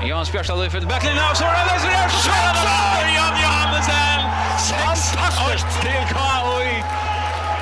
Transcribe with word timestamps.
Johan 0.00 0.24
Bjørstad 0.32 0.62
i 0.64 0.70
full 0.72 0.86
backlinje 0.88 1.24
og 1.28 1.36
så 1.36 1.44
er 1.44 1.58
det 1.60 1.72
Leslie 1.74 1.92
Jørstad 1.92 2.22
skårer 2.24 3.08
Jan 3.16 3.34
Johansen. 3.44 4.20
Fantastiskt 4.70 5.72
till 5.84 6.04
KOI. 6.12 6.72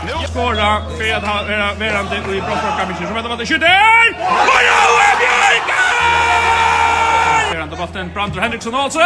Nu 0.07 0.12
skåra 0.30 0.71
för 0.98 1.16
att 1.16 1.27
han 1.30 1.51
är 1.51 2.35
i 2.35 2.40
brottskapet. 2.40 2.96
Så 2.96 3.14
vet 3.14 3.24
man 3.24 3.32
att 3.32 3.38
det 3.38 3.46
skjuter. 3.46 3.66
Och 4.43 4.61
nu 4.66 4.74
är 5.09 5.14
Björk! 5.22 5.69
Verande 7.53 7.77
bollen 7.77 8.11
Brandr 8.15 8.41
Henriksson 8.41 8.75
alltså. 8.75 9.01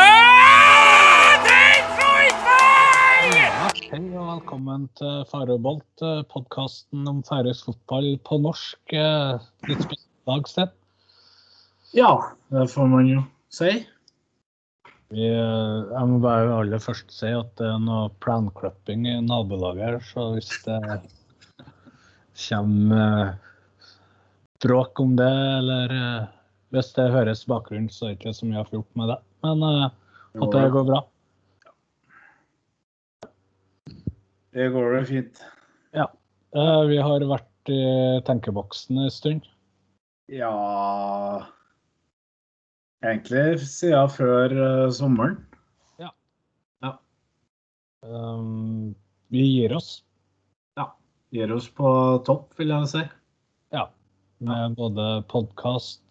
Hei 3.92 4.00
og 4.16 4.26
velkommen 4.28 4.88
til 4.96 5.24
Færøbolt, 5.32 6.04
podkasten 6.32 7.08
om 7.08 7.24
færøysk 7.28 7.64
fotball 7.68 8.14
på 8.28 8.38
norsk. 8.40 8.94
Litt 9.68 9.82
spesielt 9.84 10.24
dagsett. 10.28 10.81
Ja, 11.92 12.32
det 12.48 12.68
får 12.72 12.86
man 12.88 13.08
jo 13.08 13.22
si. 13.52 13.72
Vi, 15.12 15.26
eh, 15.28 15.80
jeg 15.92 16.08
må 16.08 16.20
bare 16.24 16.54
aller 16.56 16.80
først 16.80 17.12
si 17.12 17.28
at 17.36 17.50
det 17.60 17.66
er 17.68 17.82
noe 17.84 18.08
planklipping 18.24 19.04
i 19.10 19.18
nabolaget 19.20 19.84
her, 19.84 19.98
så 20.08 20.30
hvis 20.32 20.48
det 20.64 20.78
kommer 22.46 23.02
eh, 23.26 23.84
bråk 24.64 25.04
om 25.04 25.14
det, 25.20 25.28
eller 25.58 25.96
eh, 25.98 26.32
hvis 26.72 26.94
det 26.96 27.10
høres 27.12 27.44
bakgrunn, 27.44 27.92
så 27.92 28.08
er 28.08 28.14
det 28.14 28.20
ikke 28.22 28.36
så 28.40 28.48
mye 28.48 28.62
jeg 28.62 28.70
får 28.70 28.78
gjort 28.80 29.00
med 29.02 29.12
det. 29.12 29.20
Men 29.44 29.68
at 29.68 30.40
håper 30.40 30.64
det 30.64 30.74
går 30.80 30.90
bra. 30.94 31.04
Det 34.56 34.72
går 34.72 34.94
det 34.96 35.06
fint. 35.12 35.48
Ja. 35.92 36.08
Vi 36.88 37.00
har 37.04 37.24
vært 37.28 37.72
i 37.72 37.82
tenkeboksen 38.24 39.04
en 39.04 39.12
stund. 39.12 39.44
Ja 40.32 40.52
Egentlig 43.02 43.60
siden 43.66 44.10
før 44.14 44.54
uh, 44.58 44.90
sommeren. 44.94 45.40
Um, 48.02 48.94
Vi 49.30 49.42
gir 49.46 49.76
oss. 49.76 50.02
Ja. 50.74 50.88
Gir 51.30 51.52
oss 51.54 51.68
på 51.70 51.88
topp, 52.26 52.48
vil 52.58 52.72
jeg 52.74 52.88
si. 52.90 53.02
Ja. 53.70 53.84
Med 54.42 54.74
både 54.74 55.22
podkast, 55.30 56.02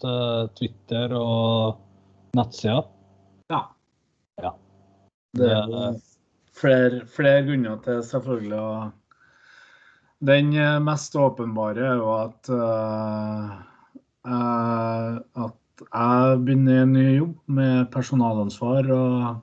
Twitter 0.55 1.11
og 1.17 1.81
nettsider. 2.37 2.87
Ja. 3.51 3.65
Ja. 4.39 4.53
Det 5.35 5.51
er 5.51 5.99
flere, 6.55 7.03
flere 7.11 7.43
grunner 7.47 7.83
til 7.85 8.01
selvfølgelig 8.07 8.59
å 8.61 8.71
Den 10.21 10.51
eh, 10.53 10.77
mest 10.85 11.15
åpenbare 11.17 11.81
er 11.81 11.95
jo 11.97 12.09
at 12.13 12.49
uh, 12.53 13.55
eh, 14.21 14.70
jeg 15.91 16.41
begynner 16.45 16.77
i 16.77 16.83
en 16.85 16.93
ny 16.95 17.07
jobb 17.17 17.55
med 17.57 17.89
personalansvar 17.91 18.87
og 18.95 19.41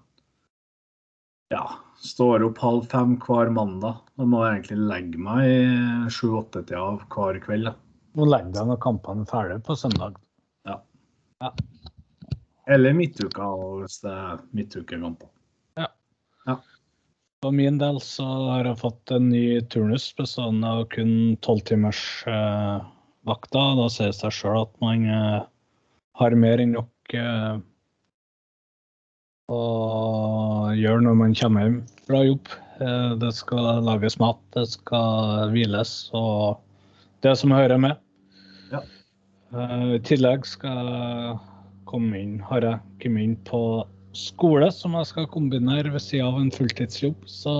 ja, 1.52 1.64
står 2.04 2.44
opp 2.48 2.60
halv 2.62 2.86
fem 2.92 3.16
hver 3.24 3.52
mandag. 3.52 4.00
Da 4.16 4.28
må 4.28 4.42
jeg 4.44 4.58
egentlig 4.58 4.88
legge 4.90 5.22
meg 5.28 5.48
i 5.48 6.12
sju-åtte-tida 6.12 6.84
hver 7.12 7.40
kveld. 7.44 7.70
da. 7.70 7.74
Nå 8.16 8.28
legger 8.28 8.62
jeg 8.62 8.70
når 8.70 8.80
kampene 8.84 9.24
er 9.26 9.32
ferdige 9.32 9.64
på 9.66 9.76
søndag. 9.78 10.16
Ja. 10.68 10.78
Eller 12.68 12.96
midtuka, 12.96 13.48
hvis 13.80 14.00
det 14.04 14.12
er 14.12 14.40
midtukekamper. 14.56 15.30
For 17.38 17.54
min 17.54 17.76
del 17.78 18.00
så 18.02 18.24
har 18.26 18.66
jeg 18.66 18.80
fått 18.80 19.12
en 19.14 19.28
ny 19.30 19.60
turnus 19.70 20.08
bestående 20.18 20.66
av 20.66 20.88
kun 20.90 21.36
tolvtimers 21.46 22.00
eh, 22.26 22.80
vakter. 23.30 23.76
Da 23.78 23.84
sier 23.94 24.10
det 24.10 24.18
seg 24.18 24.34
sjøl 24.34 24.58
at 24.64 24.72
man 24.82 25.04
eh, 25.06 25.44
har 26.18 26.34
mer 26.38 26.62
enn 26.62 26.74
nok 26.76 27.14
eh, 27.16 27.58
å 29.48 29.60
gjøre 30.76 31.04
når 31.06 31.20
man 31.22 31.36
kommer 31.38 31.64
hjem 31.66 31.78
fra 32.06 32.22
jobb. 32.26 32.50
Eh, 32.80 33.12
det 33.22 33.32
skal 33.36 33.82
lages 33.86 34.18
mat, 34.22 34.40
det 34.54 34.66
skal 34.74 35.52
hviles 35.54 35.94
og 36.16 36.58
det 37.26 37.34
som 37.40 37.54
hører 37.54 37.80
med. 37.82 37.96
Ja. 38.72 38.82
Eh, 39.54 39.94
I 39.96 40.02
tillegg 40.06 40.46
skal 40.46 40.92
jeg 40.92 41.38
komme 41.88 42.20
inn, 42.20 42.36
har 42.44 42.66
jeg 42.66 42.82
kommet 43.02 43.24
inn 43.24 43.38
på 43.48 43.62
skole 44.18 44.68
som 44.74 44.96
jeg 44.98 45.08
skal 45.10 45.30
kombinere 45.32 45.92
ved 45.94 46.02
siden 46.02 46.28
av 46.28 46.40
en 46.42 46.52
fulltidsjobb. 46.54 47.26
Så 47.28 47.54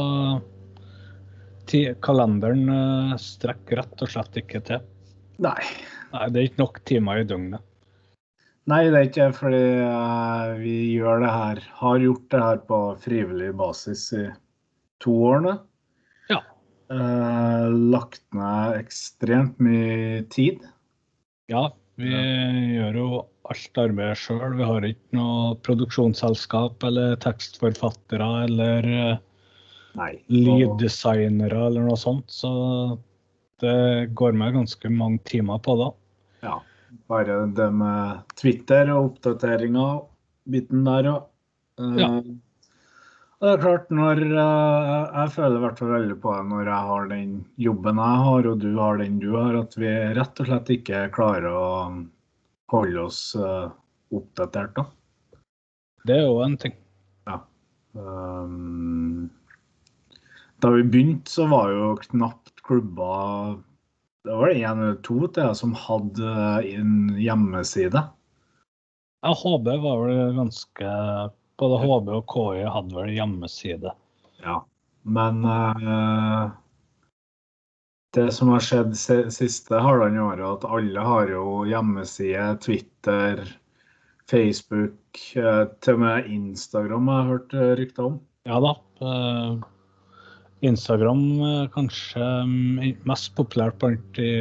kalenderen 2.04 2.68
eh, 2.72 3.16
strekker 3.20 3.82
rett 3.82 4.04
og 4.04 4.12
slett 4.12 4.38
ikke 4.40 4.62
til. 4.68 4.84
Nei. 5.44 5.60
Nei, 6.12 6.28
det 6.32 6.40
er 6.40 6.48
ikke 6.48 6.62
nok 6.62 6.78
timer 6.88 7.22
i 7.22 7.26
døgnet. 7.28 7.64
Nei, 8.68 8.82
det 8.92 8.98
er 8.98 9.06
ikke 9.06 9.30
fordi 9.32 9.62
eh, 9.80 10.50
vi 10.60 10.74
gjør 10.98 11.22
det 11.22 11.32
her, 11.32 11.60
har 11.78 12.02
gjort 12.02 12.26
det 12.34 12.42
her 12.42 12.58
på 12.68 12.80
frivillig 13.00 13.48
basis 13.56 14.02
i 14.12 14.26
to 15.00 15.14
år 15.30 15.40
nå. 15.46 15.54
Ja. 16.28 16.42
Eh, 16.92 17.64
lagt 17.94 18.20
ned 18.36 18.76
ekstremt 18.82 19.56
mye 19.64 20.20
tid. 20.34 20.66
Ja, 21.48 21.70
vi 21.96 22.12
gjør 22.12 23.00
jo 23.00 23.08
alt 23.48 23.80
arbeidet 23.80 24.20
sjøl. 24.20 24.58
Vi 24.58 24.68
har 24.68 24.84
ikke 24.84 25.16
noe 25.16 25.56
produksjonsselskap 25.64 26.84
eller 26.84 27.16
tekstforfattere 27.24 28.30
eller 28.44 28.92
eh, 28.92 29.20
Nei. 29.96 30.12
lyddesignere 30.28 31.68
eller 31.70 31.88
noe 31.88 31.96
sånt. 31.96 32.28
Så 32.28 32.52
det 33.64 34.12
går 34.18 34.36
med 34.36 34.60
ganske 34.60 34.92
mange 34.92 35.24
timer 35.24 35.64
på 35.64 35.80
det. 35.80 35.94
Ja. 36.44 36.60
Bare 37.08 37.40
det 37.56 37.70
med 37.74 38.20
Twitter 38.38 38.90
og 38.94 39.12
oppdateringer, 39.12 40.04
biten 40.48 40.84
der 40.86 41.10
òg. 41.12 41.24
Ja. 41.98 42.10
Det 43.38 43.50
er 43.52 43.60
klart, 43.62 43.90
når 43.94 44.18
eh, 44.26 45.02
Jeg 45.14 45.30
føler 45.36 45.60
i 45.60 45.62
hvert 45.62 45.78
fall 45.78 45.92
veldig 45.92 46.16
på 46.18 46.32
det 46.34 46.46
når 46.50 46.70
jeg 46.72 46.88
har 46.88 47.04
den 47.12 47.36
jobben 47.68 48.00
jeg 48.02 48.24
har, 48.26 48.48
og 48.50 48.64
du 48.64 48.70
har 48.80 48.98
den 48.98 49.20
du 49.22 49.28
har, 49.36 49.60
at 49.60 49.76
vi 49.78 49.92
rett 50.18 50.42
og 50.42 50.50
slett 50.50 50.72
ikke 50.74 51.04
klarer 51.14 51.46
å 51.54 51.68
holde 52.74 53.04
oss 53.04 53.22
eh, 53.38 53.70
oppdatert. 54.10 54.74
da. 54.74 54.88
Det 56.08 56.18
er 56.18 56.26
jo 56.26 56.42
en 56.42 56.58
ting. 56.58 56.74
Um, 57.98 59.30
da 60.62 60.70
vi 60.70 60.82
begynte, 60.82 61.30
så 61.30 61.46
var 61.50 61.70
jo 61.72 61.94
knapt 62.02 62.62
klubber 62.66 63.58
Det 64.28 64.36
var 64.36 64.50
det 64.52 64.60
én 64.60 64.80
eller 64.84 64.96
to 65.06 65.18
til 65.32 65.54
som 65.56 65.70
hadde 65.72 66.32
en 66.68 66.96
hjemmeside. 67.16 68.02
Ja, 69.24 69.30
HB 69.32 69.70
var 69.82 70.02
vel 70.04 70.34
ganske 70.36 70.90
Både 71.58 71.78
HB 71.80 72.10
og 72.14 72.26
KI 72.30 72.66
hadde 72.68 72.94
vel 72.94 73.14
hjemmeside. 73.16 73.94
Ja. 74.44 74.58
Men 75.08 75.40
uh, 75.48 76.52
det 78.14 78.28
som 78.36 78.52
har 78.52 78.62
skjedd 78.62 78.92
siste 78.94 79.80
halvannet 79.82 80.22
året, 80.22 80.44
at 80.60 80.68
alle 80.76 81.06
har 81.08 81.32
jo 81.32 81.64
hjemmeside, 81.66 82.44
Twitter, 82.62 83.42
Facebook, 84.30 85.00
uh, 85.40 85.64
til 85.80 85.96
og 85.96 86.04
med 86.04 86.30
Instagram 86.36 87.10
har 87.10 87.24
jeg 87.24 87.30
hørt 87.32 87.58
rykter 87.80 88.10
om. 88.12 88.20
Ja 88.46 88.60
da. 88.62 88.76
eh, 89.02 89.58
Instagram 90.66 91.22
er 91.46 91.68
kanskje 91.74 92.24
mm, 92.48 93.04
mest 93.06 93.34
populært 93.38 93.78
blant 93.82 94.18
de 94.18 94.32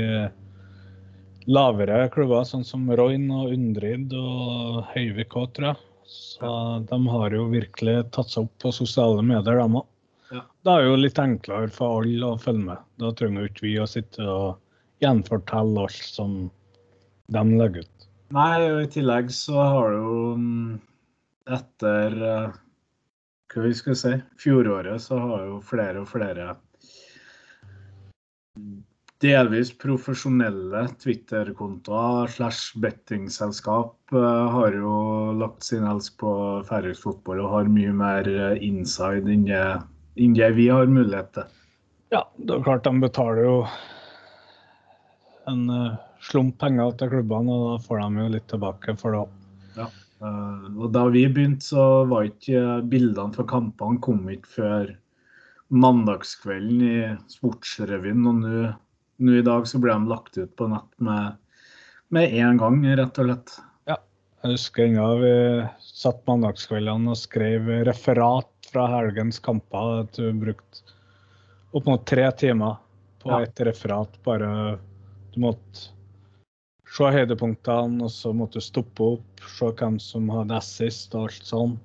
lavere 1.47 2.07
klubber, 2.11 2.43
sånn 2.47 2.65
som 2.67 2.87
Royn 2.99 3.29
og 3.31 3.53
Undrid 3.55 4.15
og 4.17 4.81
Høyvik 4.93 5.37
òg, 5.37 5.51
tror 5.55 5.69
jeg. 5.69 5.83
Så 6.07 6.49
de 6.87 6.99
har 7.11 7.35
jo 7.35 7.45
virkelig 7.51 7.99
tatt 8.15 8.31
seg 8.31 8.47
opp 8.47 8.63
på 8.63 8.73
sosiale 8.75 9.23
medier, 9.25 9.61
de 9.61 9.81
òg. 9.81 9.85
Ja. 10.33 10.43
Det 10.65 10.73
er 10.73 10.87
jo 10.89 10.97
litt 10.99 11.19
enklere 11.23 11.71
for 11.71 12.01
alle 12.01 12.33
å 12.33 12.41
følge 12.41 12.65
med. 12.65 12.83
Da 12.99 13.13
trenger 13.15 13.45
jo 13.45 13.51
ikke 13.51 13.67
vi 13.67 13.75
å 13.79 13.87
sitte 13.87 14.25
og 14.27 14.57
gjenfortelle 15.03 15.85
alt 15.85 16.03
som 16.03 16.37
de 17.31 17.43
legger 17.61 17.85
ut. 17.85 18.07
Nei, 18.35 18.67
og 18.73 18.81
i 18.83 18.89
tillegg 18.91 19.29
så 19.31 19.55
har 19.61 19.93
jo 19.95 20.15
mm, 20.35 20.71
etter 21.55 22.17
eh, 22.27 22.57
hva 23.57 23.65
vi 23.65 23.77
skal 23.77 23.97
si, 23.97 24.13
fjoråret 24.39 25.01
så 25.01 25.17
har 25.19 25.47
jo 25.47 25.57
flere 25.65 26.03
og 26.03 26.11
flere 26.11 26.51
delvis 29.23 29.71
profesjonelle 29.81 30.83
Twitter-kontoer 31.01 32.29
slash 32.29 32.77
bettingselskap 32.81 34.13
eh, 34.13 34.47
har 34.53 34.77
jo 34.77 34.93
lagt 35.39 35.65
sin 35.65 35.87
elsk 35.89 36.19
på 36.21 36.31
færøysk 36.69 37.07
fotball 37.07 37.41
og 37.41 37.53
har 37.55 37.71
mye 37.73 37.93
mer 37.97 38.29
eh, 38.29 38.57
inside 38.65 39.29
enn 39.33 39.47
det, 39.49 39.63
enn 40.21 40.37
det 40.37 40.51
vi 40.59 40.69
har 40.69 40.89
mulighet 40.91 41.33
til. 41.39 41.53
Ja, 42.13 42.23
det 42.37 42.59
er 42.59 42.65
klart 42.67 42.85
de 42.85 42.93
betaler 43.01 43.47
jo 43.47 43.55
en 45.49 45.65
eh, 45.73 45.97
slump 46.29 46.59
penger 46.61 46.93
til 46.99 47.15
klubbene, 47.15 47.57
og 47.57 47.71
da 47.71 47.87
får 47.87 48.03
de 48.03 48.21
jo 48.21 48.33
litt 48.35 48.47
tilbake 48.53 48.97
for 49.01 49.17
det. 49.17 49.25
Eh, 49.81 49.97
og 50.21 50.87
da 50.95 51.03
vi 51.13 51.27
begynte, 51.29 51.65
så 51.67 51.83
var 52.09 52.25
ikke 52.29 52.61
bildene 52.89 53.35
fra 53.35 53.45
kampene 53.49 54.01
kom 54.01 54.23
ikke 54.33 54.49
før 54.55 54.95
mandagskvelden 55.69 56.81
i 56.87 56.97
Sportsrevyen. 57.31 58.23
Og 58.29 58.41
nå, 58.41 59.35
i 59.37 59.45
dag 59.45 59.67
så 59.69 59.81
ble 59.83 59.93
de 59.93 60.11
lagt 60.11 60.39
ut 60.39 60.53
på 60.57 60.69
nett 60.71 60.89
med, 61.03 61.37
med 62.13 62.33
en 62.41 62.61
gang, 62.61 62.81
rett 62.97 63.21
og 63.21 63.29
slett. 63.29 63.55
Ja, 63.89 63.99
Jeg 64.43 64.55
husker 64.57 64.87
ennå 64.87 65.07
vi 65.21 65.33
satt 65.83 66.23
mandagskveldene 66.29 67.13
og 67.13 67.19
skrev 67.21 67.69
referat 67.89 68.71
fra 68.71 68.87
helgens 68.97 69.41
kamper. 69.43 70.03
At 70.05 70.17
du 70.17 70.31
brukte 70.33 70.95
opp 71.77 71.85
mot 71.89 72.05
tre 72.09 72.25
timer 72.39 72.79
på 73.21 73.33
Ja. 73.33 73.43
et 73.45 73.59
referat. 73.67 74.17
Bare 74.25 74.79
du 75.33 75.41
måtte 75.43 75.91
se 76.95 77.11
høydepunktene, 77.13 78.03
og 78.05 78.11
så 78.13 78.33
måtte 78.35 78.61
du 78.61 78.65
stoppe 78.65 79.11
opp, 79.15 79.45
se 79.57 79.69
hvem 79.79 79.97
som 80.01 80.29
hadde 80.33 80.57
assist 80.57 81.15
og 81.15 81.27
alt 81.27 81.47
sånn. 81.49 81.77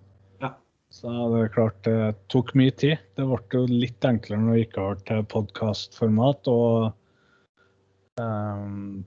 Ja. 0.43 0.53
Så 0.95 1.13
det 1.33 1.45
er 1.45 1.55
klart 1.57 1.79
det 1.89 2.15
tok 2.33 2.55
mye 2.59 2.75
tid. 2.83 3.03
Det 3.19 3.27
ble 3.29 3.41
jo 3.55 3.65
litt 3.71 4.09
enklere 4.09 4.43
når 4.43 4.55
det 4.55 4.65
gikk 4.65 4.81
over 4.83 5.01
til 5.11 5.25
podkastformat. 5.35 6.53
Og 6.53 8.23
um, 8.23 9.03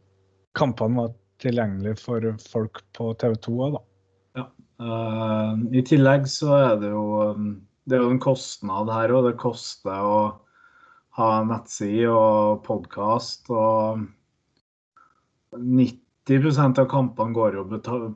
kampene 0.57 1.03
var 1.03 1.15
tilgjengelige 1.43 1.99
for 2.01 2.31
folk 2.43 2.83
på 2.97 3.11
TV 3.21 3.37
2 3.49 3.59
òg, 3.67 3.77
da. 3.79 3.85
Uh, 4.75 5.55
I 5.71 5.85
tillegg 5.87 6.25
så 6.27 6.51
er 6.57 6.73
det 6.81 6.89
jo 6.91 7.05
um, 7.31 7.53
det 7.85 7.95
er 7.95 8.01
jo 8.01 8.15
en 8.15 8.21
kostnad 8.21 8.89
her 8.89 9.13
òg. 9.13 9.27
Det 9.29 9.37
koster 9.41 10.01
å 10.01 10.19
ha 11.19 11.29
nettside 11.45 12.09
og 12.09 12.63
podkast. 12.65 13.45
Og 13.53 14.07
90% 15.59 16.81
av 16.81 16.89
kampene 16.91 17.35
går 17.35 17.57
jo 17.59 17.65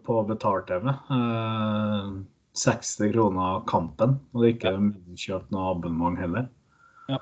på 0.06 0.20
betalt-TV. 0.30 0.90
Eh, 0.90 2.14
60 2.60 3.12
kroner 3.14 3.66
kampen. 3.70 4.20
Og 4.34 4.44
det 4.44 4.50
er 4.50 4.56
ikke 4.58 4.78
kjøpt 5.26 5.52
noe 5.56 5.74
abonnement 5.74 6.20
heller. 6.20 6.48
Ja. 7.10 7.20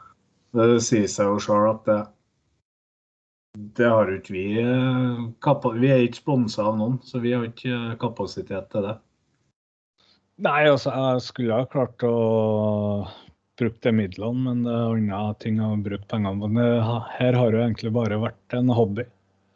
Det 0.57 0.69
sier 0.85 1.09
seg 1.11 1.33
jo 1.33 1.41
sjøl 1.43 1.71
at 1.71 1.83
det 1.89 1.99
det 3.57 3.87
har 3.89 4.09
ikke 4.13 4.33
vi 4.35 4.45
eh, 4.61 5.69
Vi 5.81 5.89
er 5.89 6.03
ikke 6.05 6.21
sponsa 6.21 6.67
av 6.69 6.77
noen, 6.77 6.99
så 7.01 7.21
vi 7.23 7.33
har 7.33 7.47
ikke 7.47 7.73
eh, 7.73 7.95
kapasitet 8.01 8.69
til 8.73 8.85
det. 8.85 8.97
Nei, 10.45 10.67
altså, 10.69 10.93
jeg 10.93 11.23
skulle 11.25 11.57
ha 11.57 11.65
klart 11.65 12.03
å 12.05 12.17
bruke 13.57 13.81
de 13.81 13.93
midlene, 13.97 14.43
men 14.45 14.61
det 14.67 14.73
er 14.75 14.91
andre 14.93 15.21
ting 15.41 15.57
å 15.63 15.71
bruke 15.81 16.05
pengene 16.11 16.43
på. 16.43 16.51
Det, 16.53 16.67
her 17.17 17.39
har 17.39 17.55
jo 17.55 17.63
egentlig 17.63 17.93
bare 17.95 18.19
vært 18.21 18.57
en 18.59 18.69
hobby. 18.77 19.07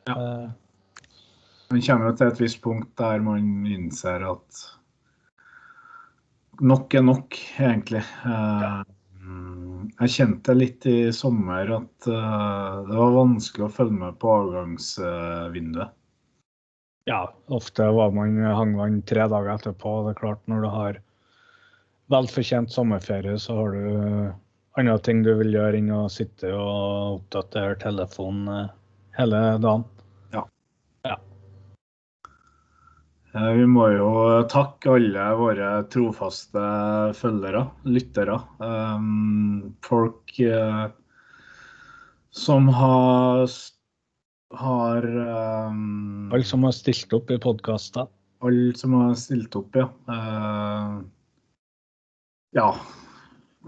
Ja. 0.08 0.16
Eh, 0.18 0.50
Man 1.72 1.82
kommer 1.82 2.16
til 2.20 2.28
et 2.28 2.40
visst 2.42 2.60
punkt 2.64 2.90
der 3.00 3.22
man 3.24 3.66
innser 3.70 4.24
at 4.28 4.64
nok 6.62 6.94
er 6.94 7.02
nok, 7.06 7.38
egentlig. 7.58 8.02
Eh, 8.28 8.82
mm, 9.24 9.86
Jeg 10.02 10.14
kjente 10.18 10.54
litt 10.58 10.86
i 10.86 10.98
sommer 11.16 11.72
at 11.78 12.08
eh, 12.12 12.76
det 12.90 12.98
var 13.00 13.16
vanskelig 13.16 13.66
å 13.70 13.72
følge 13.78 13.98
med 14.02 14.20
på 14.22 14.34
avgangsvinduet. 14.42 15.96
ja, 17.10 17.22
ofte 17.50 17.88
var 17.92 18.12
man, 18.14 18.38
hang 18.44 18.76
man 18.78 19.02
tre 19.02 19.26
dager 19.28 19.56
etterpå. 19.56 19.96
Det 20.06 20.12
er 20.16 20.20
klart, 20.22 20.44
når 20.48 20.62
du 20.62 20.70
har 20.70 21.00
velfortjent 22.12 22.72
sommerferie, 22.72 23.40
så 23.40 23.56
har 23.58 23.72
du 23.72 24.34
andre 24.78 25.00
ting 25.00 25.24
du 25.24 25.34
vil 25.40 25.56
gjøre 25.56 25.80
enn 25.80 25.90
å 25.96 26.04
sitte 26.12 26.52
og 26.54 27.18
oppdatere 27.22 27.80
telefonen 27.82 28.70
hele 29.22 29.42
dagen. 29.64 29.86
Eh, 33.34 33.52
Vi 33.56 33.66
må 33.68 33.88
jo 33.94 34.08
takke 34.52 34.98
alle 34.98 35.28
våre 35.40 35.70
trofaste 35.92 36.64
følgere, 37.16 37.66
lyttere. 37.88 38.40
Um, 38.60 39.76
Folk 39.86 40.40
eh, 40.44 40.88
som 42.32 42.68
har, 42.76 43.48
har 44.60 45.08
um, 45.08 46.32
Alle 46.32 46.48
som 46.48 46.68
har 46.68 46.76
stilt 46.76 47.14
opp 47.16 47.32
i 47.32 47.40
podkaster. 47.40 48.10
Alle 48.44 48.76
som 48.76 48.98
har 49.00 49.16
stilt 49.20 49.56
opp, 49.56 49.76
ja. 49.80 49.88
Uh, 50.10 51.00
ja. 52.58 52.72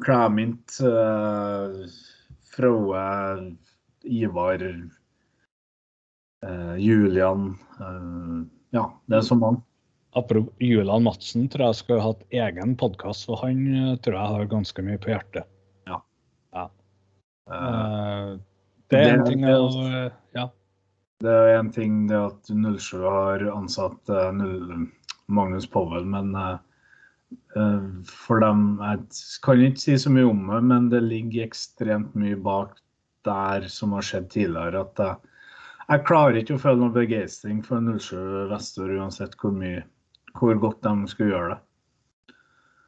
Clement, 0.03 0.79
uh, 0.81 1.85
Froe, 2.51 3.03
Ivar, 4.03 4.63
eh, 4.65 5.02
Julian. 6.81 7.54
eh, 7.80 8.42
ja, 8.74 8.88
det 9.06 9.22
er 9.22 9.22
så 9.22 9.36
mange. 9.36 9.62
Apropos 10.13 10.54
Julian 10.62 11.04
Madsen, 11.04 11.48
tror 11.50 11.72
jeg 11.72 11.80
skulle 11.80 12.04
hatt 12.06 12.25
egen 12.30 12.75
podkast, 12.78 13.25
for 13.25 13.42
han 13.42 13.62
eh, 13.66 13.94
tror 14.06 14.18
jeg 14.19 14.34
har 14.36 14.51
ganske 14.51 14.86
mye 14.86 15.00
på 15.01 15.10
hjertet. 15.13 15.48
Ja. 15.90 16.01
Eh, 17.50 18.36
det 18.94 19.00
er 19.00 19.16
en 19.16 19.25
ting 19.25 19.42
det 19.48 19.56
eh, 19.56 20.12
Ja. 20.38 20.50
Det 21.24 21.31
er 21.31 21.56
en 21.57 21.72
ting 21.74 22.06
det 22.12 22.19
at 22.19 22.51
07 22.51 23.01
har 23.07 23.48
ansatt 23.56 24.13
eh, 24.13 24.46
Magnus 25.25 25.66
Powell, 25.66 26.06
men 26.06 26.36
eh, 26.36 26.57
eh, 27.57 27.89
for 28.06 28.44
dem 28.44 28.78
Jeg 28.84 29.06
kan 29.46 29.66
ikke 29.66 29.86
si 29.88 29.98
så 29.98 30.13
mye 30.13 30.30
om 30.30 30.46
det, 30.51 30.63
men 30.69 30.89
det 30.94 31.01
ligger 31.07 31.48
ekstremt 31.48 32.13
mye 32.13 32.38
bak 32.38 32.78
der 33.25 33.66
som 33.72 33.96
har 33.96 34.06
skjedd 34.06 34.30
tidligere. 34.30 34.84
at 34.84 35.00
jeg, 35.00 35.32
jeg 35.89 36.03
klarer 36.07 36.39
ikke 36.39 36.56
å 36.56 36.62
føle 36.62 36.80
noe 36.81 36.94
begeistring 36.95 37.62
for 37.65 37.81
07 37.83 38.50
Vestor 38.51 38.94
uansett 38.97 39.35
hvor 39.41 39.51
mye 39.56 39.83
hvor 40.39 40.57
godt 40.57 40.81
de 40.81 40.94
skulle 41.12 41.30
gjøre 41.35 41.50
det. 41.53 41.59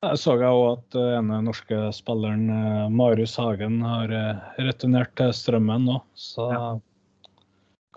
Jeg 0.05 0.17
så 0.21 0.33
jeg 0.37 0.49
òg 0.53 0.65
at 0.77 0.95
eh, 1.01 1.11
ene 1.19 1.37
norske 1.45 1.77
spilleren, 1.97 2.43
eh, 2.53 2.89
Marius 2.93 3.35
Hagen, 3.41 3.79
har 3.85 4.11
eh, 4.13 4.41
returnert 4.65 5.13
til 5.17 5.31
Strømmen 5.33 5.85
nå. 5.89 5.99
Så 6.13 6.45
Ja. 6.53 6.65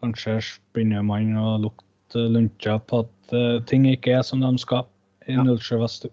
kanskje 0.00 0.38
begynner 0.72 1.02
man 1.04 1.32
å 1.36 1.56
lukte 1.60 2.22
lunsja 2.32 2.78
på 2.88 3.02
at 3.04 3.66
ting 3.66 3.84
ikke 3.90 4.14
er 4.18 4.22
som 4.24 4.40
de 4.40 4.52
skal 4.62 4.86
i 5.28 5.34
Ja. 5.36 5.42
07 5.44 5.78
Vestur. 5.82 6.10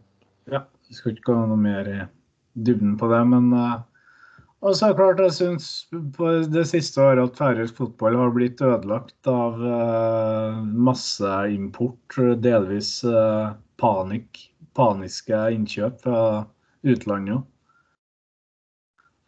Ja, 0.51 0.63
Vi 0.89 0.93
skal 0.95 1.13
ikke 1.13 1.31
gå 1.33 1.47
noe 1.47 1.57
mer 1.57 1.87
i 1.87 1.99
dybden 2.61 2.97
på 2.99 3.07
det, 3.09 3.21
men 3.27 3.53
eh, 3.53 3.77
og 4.65 4.73
så 4.73 4.87
er 4.87 4.93
det 4.93 4.97
klart 4.97 5.19
jeg 5.21 5.33
syns 5.35 5.65
på 6.15 6.29
det 6.49 6.63
siste 6.71 7.01
året 7.03 7.21
at 7.21 7.37
færøysk 7.37 7.77
fotball 7.77 8.17
har 8.17 8.31
blitt 8.33 8.63
ødelagt 8.65 9.29
av 9.29 9.59
uh, 9.61 10.57
masseimport, 10.87 12.17
delvis 12.41 12.97
uh, 13.05 13.53
panikk, 13.81 14.41
paniske 14.77 15.43
innkjøp 15.53 16.01
fra 16.07 16.23
utlandet. 16.85 17.45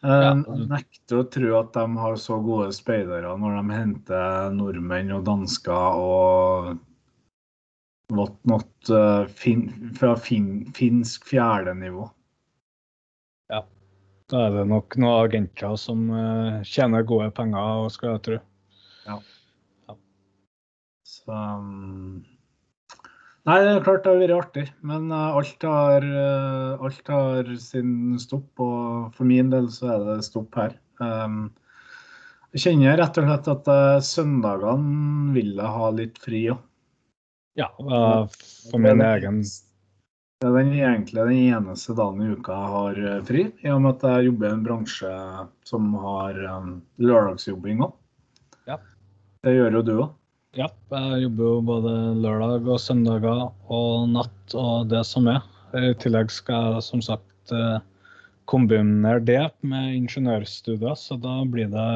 Jeg 0.02 0.26
Ja. 0.26 0.34
nekter 0.74 1.22
å 1.22 1.28
tro 1.30 1.54
at 1.58 1.72
de 1.74 1.86
har 1.98 2.18
så 2.22 2.36
gode 2.42 2.70
speidere 2.74 3.32
når 3.38 3.56
de 3.62 3.74
henter 3.74 4.52
nordmenn 4.54 5.10
og 5.16 5.24
dansker 5.26 6.02
og 6.02 6.76
whatnot 8.14 8.90
uh, 8.90 9.26
fin, 9.26 9.68
fra 9.98 10.14
fin, 10.18 10.66
finsk 10.74 11.26
fjerdenivå. 11.30 12.10
Da 14.28 14.44
er 14.44 14.56
det 14.58 14.64
nok 14.68 14.96
noen 15.00 15.24
agenter 15.24 15.76
som 15.80 16.08
uh, 16.12 16.58
tjener 16.68 17.04
gode 17.08 17.30
penger, 17.36 17.84
og 17.84 17.92
skal 17.94 18.16
jeg 18.16 18.24
tro. 18.26 18.40
Så 21.08 21.32
um, 21.32 22.18
Nei, 23.48 23.56
det 23.64 23.70
er 23.70 23.84
klart 23.86 24.04
det 24.04 24.12
har 24.12 24.20
vært 24.20 24.34
artig, 24.36 24.66
men 24.84 25.06
uh, 25.08 25.38
alt 25.38 25.64
har, 25.64 26.04
uh, 26.04 26.84
alt 26.84 27.08
har 27.08 27.48
sin 27.62 28.18
stopp. 28.20 28.50
Og 28.60 29.14
for 29.16 29.28
min 29.28 29.48
del 29.54 29.70
så 29.72 29.94
er 29.94 30.04
det 30.10 30.26
stopp 30.28 30.60
her. 30.60 30.76
Um, 31.00 31.46
jeg 32.52 32.66
kjenner 32.66 33.00
rett 33.00 33.16
og 33.20 33.28
slett 33.28 33.48
at 33.52 34.04
søndagene 34.04 35.32
vil 35.34 35.54
jeg 35.56 35.72
ha 35.78 35.88
litt 35.96 36.20
fri 36.20 36.44
òg. 36.52 36.60
Ja, 37.58 37.66
for 37.78 38.78
min 38.80 39.00
egen 39.02 39.40
Det 40.38 40.46
er 40.46 40.54
den, 40.54 40.68
egentlig 40.70 41.18
den 41.18 41.38
eneste 41.50 41.94
dagen 41.98 42.20
i 42.22 42.28
uka 42.30 42.54
jeg 42.54 42.70
har 42.70 42.98
eh, 43.10 43.22
fri, 43.26 43.40
i 43.58 43.70
og 43.74 43.80
med 43.82 43.96
at 43.96 44.04
jeg 44.06 44.28
jobber 44.28 44.46
i 44.46 44.54
en 44.54 44.60
bransje 44.62 45.14
som 45.66 45.86
har 45.98 46.36
um, 46.46 46.68
lørdagsjobbing 47.02 47.80
òg. 47.82 47.96
Ja. 48.70 48.76
Det 49.42 49.54
gjør 49.56 49.80
jo 49.80 49.80
du 49.82 49.90
òg. 49.96 50.12
Ja, 50.54 50.68
jeg 50.94 51.24
jobber 51.24 51.48
jo 51.48 51.56
både 51.66 51.94
lørdag 52.22 52.70
og 52.70 52.78
søndager 52.78 53.40
og 53.50 54.04
natt 54.12 54.54
og 54.54 54.86
det 54.92 55.00
som 55.10 55.26
er. 55.32 55.42
I 55.74 55.90
tillegg 55.98 56.30
skal 56.30 56.76
jeg 56.76 56.84
som 56.86 57.02
sagt 57.02 57.54
eh, 57.58 57.80
kombinere 58.46 59.18
det 59.18 59.42
med 59.66 59.96
ingeniørstudier, 59.96 60.94
så 60.94 61.18
da 61.18 61.40
blir 61.50 61.66
det 61.72 61.88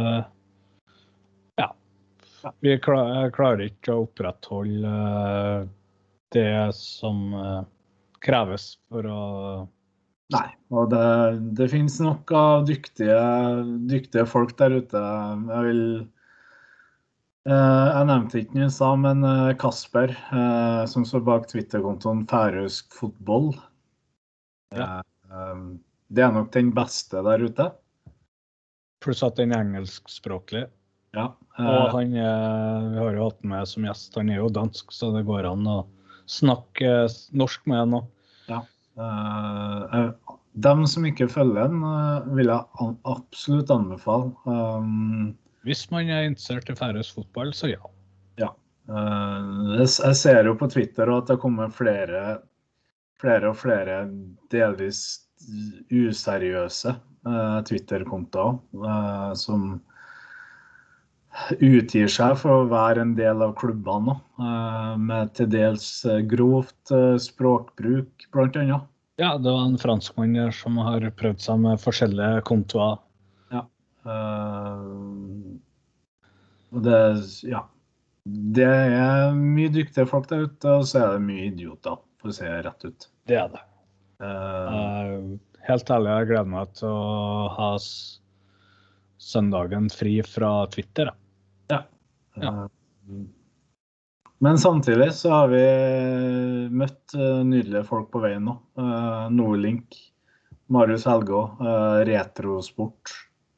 Ja. 1.63 1.69
Vi 2.59 2.75
klarer, 2.83 3.21
jeg 3.21 3.37
klarer 3.39 3.63
ikke 3.69 3.95
å 3.95 4.03
opprettholde 4.09 4.97
det 6.35 6.51
som 6.75 7.31
kreves 8.25 8.73
for 8.91 9.07
å 9.11 9.23
Nei. 10.33 10.49
Og 10.73 10.89
det, 10.93 11.07
det 11.59 11.69
finnes 11.73 11.99
nok 12.01 12.31
av 12.37 12.65
dyktige, 12.69 13.19
dyktige 13.91 14.25
folk 14.29 14.55
der 14.61 14.79
ute. 14.81 15.03
Jeg 15.51 15.67
vil 15.67 15.83
eh, 17.51 17.89
Jeg 17.93 18.09
nevnte 18.09 18.41
ikke 18.41 18.57
den 18.57 18.67
i 18.69 18.73
stad, 18.73 19.03
men 19.05 19.27
eh, 19.29 19.53
Kasper, 19.61 20.15
eh, 20.33 20.83
som 20.89 21.05
står 21.09 21.25
bak 21.29 21.49
Twitter-kontoen 21.53 22.25
Færøysk 22.31 22.97
fotball, 22.97 23.53
Ja. 24.73 25.03
det 26.09 26.23
er 26.25 26.33
nok 26.33 26.49
den 26.55 26.71
beste 26.73 27.21
der 27.27 27.45
ute. 27.45 27.69
Pluss 29.05 29.21
at 29.27 29.37
den 29.37 29.53
er 29.53 29.67
engelskspråklig. 29.67 30.65
Ja. 31.13 31.35
Og 31.61 31.91
han 31.93 32.15
vi 32.15 32.23
har 32.25 33.19
jo 33.19 33.27
hatt 33.27 33.43
med 33.45 33.69
som 33.69 33.85
gjest, 33.85 34.17
han 34.17 34.31
er 34.33 34.41
jo 34.41 34.49
dansk, 34.49 34.95
så 34.97 35.11
det 35.13 35.27
går 35.29 35.45
an 35.51 35.69
å 35.69 35.83
snakke 36.31 36.89
eh, 37.05 37.17
norsk 37.37 37.65
med 37.71 37.81
henne. 37.83 38.03
Ja. 38.51 38.63
Uh, 38.99 40.13
dem 40.63 40.85
som 40.91 41.07
ikke 41.09 41.31
følger 41.33 41.71
den, 41.71 41.83
uh, 41.85 42.27
vil 42.37 42.51
jeg 42.53 42.85
an 42.85 42.97
absolutt 43.09 43.73
anbefale. 43.73 44.33
Um, 44.45 45.33
Hvis 45.67 45.87
man 45.95 46.11
er 46.11 46.29
interessert 46.29 46.71
i 46.71 46.77
færøysk 46.77 47.21
fotball, 47.21 47.53
så 47.57 47.73
ja. 47.73 47.81
uh, 48.91 49.79
jeg, 49.79 49.89
jeg 49.89 50.19
ser 50.21 50.51
jo 50.51 50.57
på 50.59 50.69
Twitter 50.73 51.13
at 51.15 51.31
det 51.31 51.41
kommer 51.43 51.73
flere, 51.73 52.41
flere 53.23 53.53
og 53.53 53.59
flere 53.63 54.05
delvis 54.53 55.23
useriøse 55.91 56.93
uh, 57.27 57.59
Twitter-kontoer 57.67 58.61
uh, 58.83 59.33
som 59.39 59.81
utgir 61.59 62.11
seg 62.13 62.37
for 62.41 62.63
å 62.63 62.71
være 62.71 63.03
en 63.05 63.15
del 63.19 63.43
av 63.45 63.55
klubbene, 63.61 64.17
uh, 64.41 64.95
med 65.01 65.35
til 65.39 65.51
dels 65.53 65.89
grovt 66.31 66.93
språkbruk, 67.23 68.29
blant 68.35 68.59
annet. 68.61 68.89
Ja, 69.21 69.35
det 69.39 69.51
var 69.51 69.67
en 69.67 69.79
franskmann 69.79 70.35
der 70.35 70.55
som 70.57 70.79
har 70.83 71.05
prøvd 71.19 71.43
seg 71.45 71.61
med 71.63 71.83
forskjellige 71.83 72.45
kontoer. 72.49 72.97
Ja. 73.53 73.67
Det 76.73 77.03
Ja. 77.51 77.67
Det 78.25 78.65
er 78.65 79.33
mye 79.35 79.71
dyktige 79.75 80.07
folk 80.07 80.29
der 80.31 80.47
ute, 80.47 80.77
og 80.79 80.87
så 80.87 81.01
er 81.01 81.15
det 81.17 81.27
mye 81.27 81.49
idioter, 81.49 81.99
for 82.23 82.31
å 82.31 82.37
det 82.39 82.61
rett 82.69 82.85
ut. 82.87 83.07
Det 83.27 83.39
er 83.39 83.49
det. 83.51 83.63
Uh, 84.23 85.35
helt 85.67 85.91
ærlig, 85.91 86.13
jeg 86.13 86.29
gleder 86.31 86.53
meg 86.53 86.77
til 86.79 86.93
å 86.93 87.49
ha 87.57 87.73
søndagen 89.23 89.91
fri 89.91 90.21
fra 90.27 90.53
Twitter. 90.71 91.11
jeg. 91.11 91.22
Ja. 92.41 92.53
uh, 92.65 93.25
men 94.43 94.59
samtidig 94.59 95.11
så 95.15 95.31
har 95.31 95.53
vi 95.53 95.63
møtt 96.75 97.15
uh, 97.15 97.43
nydelige 97.47 97.85
folk 97.87 98.09
på 98.15 98.23
veien 98.25 98.47
nå. 98.49 98.57
Uh, 98.79 99.29
Nordlink, 99.31 99.99
Marius 100.73 101.05
Helgå, 101.07 101.45
Retrosport, 102.09 103.13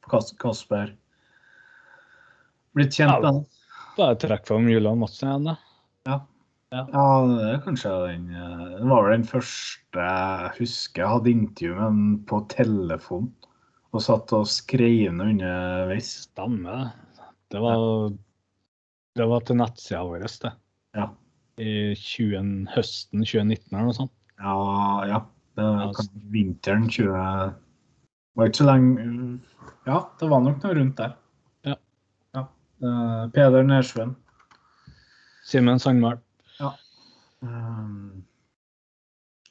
Kasper. 0.09 0.91
Blitt 2.75 2.97
kjent 2.97 3.13
Ja. 3.13 3.19
med 3.21 3.29
ham. 3.29 3.45
Bare 3.95 4.17
trekk 4.19 4.47
fram 4.49 4.67
Julian 4.67 4.99
Madsen 4.99 5.29
igjen, 5.29 5.47
da. 5.53 5.55
Ja, 6.75 7.03
det 7.23 7.45
er 7.47 7.61
kanskje 7.63 7.91
den 8.09 8.25
eh, 8.35 8.63
Det 8.79 8.87
var 8.89 9.05
vel 9.05 9.13
den 9.15 9.27
første 9.29 10.05
jeg 10.05 10.49
husker 10.57 11.03
jeg 11.03 11.11
hadde 11.13 11.31
intervju 11.31 11.75
med 11.75 11.83
ham 11.83 12.01
på 12.27 12.39
telefon. 12.51 13.29
Og 13.95 14.03
satt 14.03 14.33
og 14.35 14.47
skrev 14.51 15.13
ned 15.15 15.37
underveis. 15.37 16.09
Stemmer 16.25 16.81
det. 16.81 17.29
Det 17.53 17.61
var, 17.63 18.09
det 19.15 19.27
var 19.31 19.45
til 19.47 19.59
nettsida 19.59 20.01
vår, 20.05 20.25
det. 20.43 20.51
Ja. 20.95 21.09
I 21.61 21.95
20, 21.95 22.67
høsten 22.75 23.23
2019 23.23 23.71
eller 23.71 23.87
noe 23.87 23.97
sånt. 23.97 24.13
Ja, 24.41 24.55
ja. 25.07 25.21
Det 25.55 25.67
kanskje 25.95 26.21
vinteren 26.33 26.89
20 26.91 27.11
Var 28.35 28.49
ikke 28.49 28.59
så 28.59 28.65
lenge 28.67 29.05
Ja, 29.87 30.01
det 30.19 30.27
var 30.27 30.41
nok 30.43 30.59
noe 30.65 30.75
rundt 30.75 30.97
der. 30.99 31.13
Ja. 31.63 31.77
ja. 32.35 32.43
Uh, 32.83 33.31
Peder 33.31 33.63
Nersven. 33.63 34.11
Simen 35.47 35.79
Sandmæl. 35.79 36.19
Um, 37.45 38.25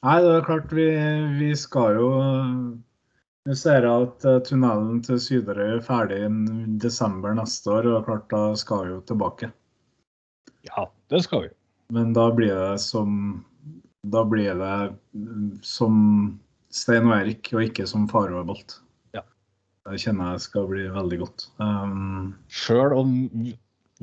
Nei, 0.03 0.17
det 0.21 0.31
er 0.35 0.45
klart 0.45 0.73
vi, 0.75 0.85
vi 1.39 1.49
skal 1.57 1.97
jo 1.97 2.09
Nå 3.45 3.55
ser 3.57 3.85
jeg 3.85 4.05
at 4.07 4.25
eh, 4.25 4.39
tunnelen 4.47 5.01
til 5.05 5.19
Syderøy 5.21 5.75
er 5.75 5.83
ferdig 5.85 6.23
i 6.25 6.29
desember 6.81 7.35
neste 7.37 7.69
år, 7.69 7.89
og 7.93 8.07
klart 8.07 8.25
da 8.33 8.41
skal 8.57 8.85
vi 8.85 8.95
jo 8.95 9.01
tilbake. 9.11 9.51
Ja, 10.65 10.87
det 11.13 11.21
skal 11.27 11.45
vi. 11.45 11.51
Men 11.93 12.15
da 12.17 12.31
blir 12.33 12.55
det 12.57 12.79
som 12.81 13.43
Da 14.09 14.23
blir 14.25 14.57
det 14.57 14.77
mm, 15.13 15.59
som 15.65 15.93
Stein 16.73 17.05
og 17.09 17.19
Erik, 17.19 17.51
og 17.53 17.63
ikke 17.67 17.85
som 17.89 18.07
Faro 18.09 18.41
og 18.41 18.49
Bolt. 18.49 18.79
Ja. 19.17 19.21
Det 19.85 20.01
kjenner 20.01 20.33
jeg 20.33 20.45
skal 20.45 20.67
bli 20.69 20.87
veldig 20.93 21.21
godt. 21.21 21.45
Um, 21.61 22.33
Sjøl 22.49 22.93
om 22.97 23.13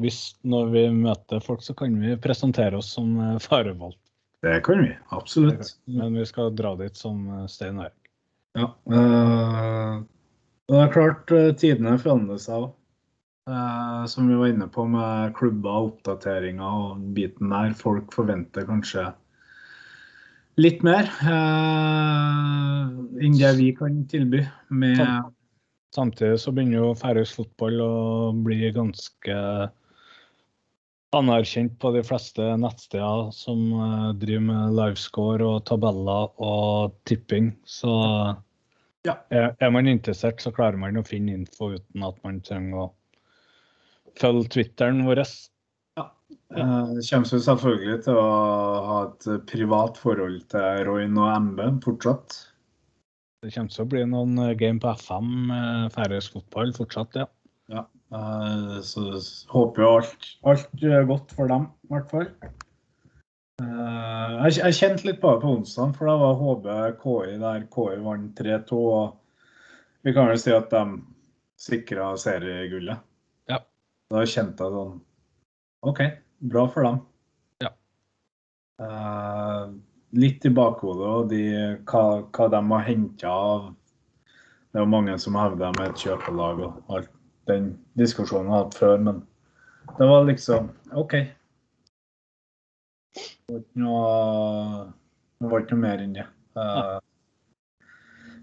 hvis 0.00 0.20
når 0.48 0.70
vi 0.72 0.84
møter 0.94 1.42
folk, 1.44 1.62
så 1.62 1.74
kan 1.76 1.98
vi 2.00 2.16
presentere 2.20 2.78
oss 2.78 2.94
som 2.96 3.12
eh, 3.20 3.38
farevalg. 3.42 3.98
det 4.42 4.62
kan 4.64 4.80
vi, 4.82 4.94
absolutt. 5.10 5.74
Men 5.84 6.16
vi 6.16 6.24
skal 6.26 6.54
dra 6.56 6.74
dit 6.80 6.96
som 6.96 7.26
eh, 7.28 7.46
Stein 7.50 7.78
og 7.78 7.90
Erik. 7.90 8.01
Ja. 8.58 8.68
eh, 8.92 9.94
det 10.68 10.80
er 10.82 10.92
klart 10.92 11.32
eh, 11.32 11.50
tidene 11.56 11.96
forandrer 12.00 12.40
seg 12.42 12.68
òg. 12.68 12.70
som 14.06 14.28
vi 14.30 14.36
var 14.38 14.52
inne 14.52 14.68
på 14.70 14.84
med 14.86 15.32
klubber, 15.34 15.88
oppdateringer 15.88 16.62
og 16.62 17.00
biten 17.16 17.50
der. 17.50 17.72
Folk 17.74 18.12
forventer 18.14 18.68
kanskje 18.68 19.08
litt 20.60 20.82
mer 20.84 21.08
uh, 21.24 22.90
enn 23.22 23.38
det 23.38 23.52
vi 23.58 23.70
kan 23.76 24.02
tilby. 24.10 24.44
Med. 24.68 25.00
Samtidig 25.94 26.40
så 26.40 26.52
begynner 26.54 26.78
jo 26.78 26.94
færøysk 26.96 27.42
fotball 27.42 27.80
å 27.84 27.92
bli 28.44 28.70
ganske 28.72 29.36
anerkjent 31.16 31.74
på 31.80 31.90
de 31.94 32.02
fleste 32.06 32.44
nettsteder 32.60 33.30
som 33.36 33.60
eh, 33.76 34.08
driver 34.22 34.44
med 34.48 34.76
livescore 34.78 35.44
og 35.58 35.64
tabeller 35.68 36.32
og 36.42 36.94
tipping. 37.08 37.52
Så 37.68 37.92
Ja. 39.04 39.16
er, 39.34 39.70
man 39.70 39.88
interessert, 39.90 40.40
så 40.40 40.52
klarer 40.54 40.78
man 40.78 40.96
å 40.96 41.04
finne 41.06 41.34
info 41.34 41.72
uten 41.74 42.04
at 42.06 42.20
man 42.24 42.40
trenger 42.40 42.84
å 42.84 42.92
følge 44.20 44.48
Twitteren 44.54 45.02
vår. 45.04 45.24
Ja. 45.98 46.06
Det 46.52 47.04
kommer 47.10 47.26
selvfølgelig 47.28 48.04
til 48.04 48.16
å 48.20 48.30
ha 48.86 48.98
et 49.08 49.28
privat 49.50 49.98
forhold 49.98 50.46
til 50.52 50.84
Royn 50.86 51.18
og 51.18 51.34
MB 51.48 51.82
fortsatt. 51.84 52.38
Det 53.42 53.50
kommer 53.56 53.74
til 53.74 53.82
å 53.84 53.90
bli 53.90 54.04
noen 54.06 54.38
eh, 54.38 54.54
game 54.54 54.78
på 54.80 54.94
FM 54.96 55.50
færøysk 55.92 56.38
fotball 56.38 56.72
fortsatt, 56.76 57.18
ja. 57.18 57.26
Ja. 57.72 57.84
Eh, 58.12 58.80
Så 58.86 59.06
håper 59.52 59.84
jo 59.84 59.92
alt, 59.98 60.28
alt 60.52 60.84
er 60.84 61.08
godt 61.08 61.32
for 61.36 61.50
dem, 61.50 61.68
i 61.88 61.94
hvert 61.94 62.12
fall. 62.12 62.28
Eh, 63.62 64.34
Jeg, 64.42 64.58
jeg 64.58 64.78
kjente 64.78 65.08
litt 65.08 65.20
på 65.22 65.34
det 65.34 65.42
på 65.44 65.54
onsdag, 65.58 65.94
for 65.96 66.10
da 66.10 66.16
var 66.20 66.40
HB 66.40 66.68
KI 67.02 67.38
der 67.42 67.66
KI 67.72 68.00
vant 68.04 68.42
3-2. 68.42 68.82
og 68.82 70.04
Vi 70.06 70.14
kan 70.16 70.28
vel 70.30 70.40
si 70.40 70.52
at 70.54 70.70
de 70.72 70.84
sikra 71.62 72.12
seriegullet. 72.18 72.98
Ja. 73.50 73.60
Da 74.10 74.26
kjente 74.26 74.66
jeg 74.66 74.76
sånn 74.76 75.00
OK, 75.82 76.00
bra 76.52 76.66
for 76.70 76.86
dem. 76.86 76.98
Ja. 77.64 77.70
Uh, 78.82 79.72
litt 80.14 80.44
i 80.46 80.52
bakhodet 80.54 81.08
og 81.08 81.30
de, 81.30 81.42
hva, 81.88 82.02
hva 82.34 82.48
de 82.52 82.60
har 82.72 82.84
henta 82.86 83.30
av 83.32 83.64
Det 84.72 84.80
er 84.80 84.88
mange 84.88 85.16
som 85.20 85.36
hevder 85.38 85.74
med 85.78 85.90
et 85.90 86.04
kjøpelag 86.04 86.62
og 86.66 86.94
alt 86.96 87.10
den 87.50 87.72
diskusjonen 87.98 88.50
har 88.52 88.66
hatt 88.66 88.76
før, 88.78 88.98
men 89.02 89.22
det 89.98 90.08
var 90.08 90.26
liksom 90.28 90.70
OK. 90.98 91.16
Det 93.12 93.54
var 93.54 93.62
ikke 93.62 93.82
noe, 93.82 94.84
det 95.42 95.50
var 95.50 95.64
ikke 95.64 95.76
noe 95.76 95.84
mer 95.84 96.04
enn 96.04 96.14
det. 96.16 96.26
Eh, 96.62 96.94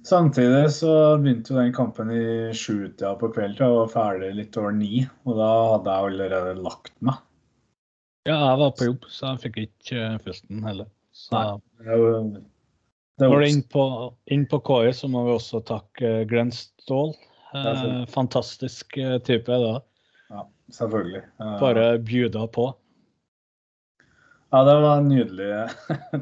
samtidig 0.10 0.66
så 0.76 0.92
begynte 1.22 1.54
jo 1.54 1.62
den 1.62 1.74
kampen 1.76 2.12
i 2.14 2.26
sjutida 2.58 3.16
på 3.22 3.32
kvelden 3.34 3.64
Jeg 3.64 3.78
var 3.78 3.92
ferdig 3.94 4.30
litt 4.38 4.60
over 4.60 4.76
ni, 4.76 5.06
og 5.26 5.40
da 5.40 5.50
hadde 5.74 5.96
jeg 5.96 6.14
allerede 6.14 6.54
lagt 6.60 6.96
meg. 7.06 7.26
Ja, 8.28 8.36
jeg 8.36 8.62
var 8.62 8.72
på 8.78 8.90
jobb, 8.92 9.10
så 9.10 9.34
jeg 9.34 9.44
fikk 9.48 9.60
ikke 9.64 10.06
eh, 10.20 10.64
heller. 10.68 10.90
Så 11.16 11.36
Nei. 11.36 11.46
Det 11.86 12.00
var... 12.04 12.32
Når 13.20 13.34
du 13.36 13.44
er 13.44 13.56
på, 13.68 13.86
inn 14.32 14.46
på 14.48 14.62
KI, 14.64 14.92
så 14.96 15.10
må 15.12 15.26
vi 15.26 15.34
også 15.36 15.60
takke 15.68 16.08
eh, 16.22 16.26
Glenn 16.30 16.54
Ståhl. 16.56 17.12
Ja, 17.54 17.72
Eh, 17.74 18.06
fantastisk 18.06 18.98
eh, 18.98 19.18
type. 19.26 19.52
da. 19.52 19.82
Ja, 20.30 20.44
selvfølgelig. 20.72 21.24
Eh, 21.42 21.56
Bare 21.60 21.86
bjuda 22.00 22.48
på. 22.48 22.68
Ja, 24.52 24.64
det 24.66 24.76
var 24.82 25.02
nydelig. 25.02 25.70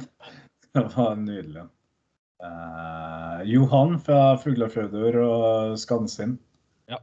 det 0.74 0.84
var 0.96 1.15
nydelig. 1.15 1.65
Eh, 2.43 3.41
Johan 3.50 3.98
fra 4.00 4.38
Fuglafjordur 4.38 5.17
og 5.24 5.77
Skansin. 5.79 6.38
Ja. 6.91 7.00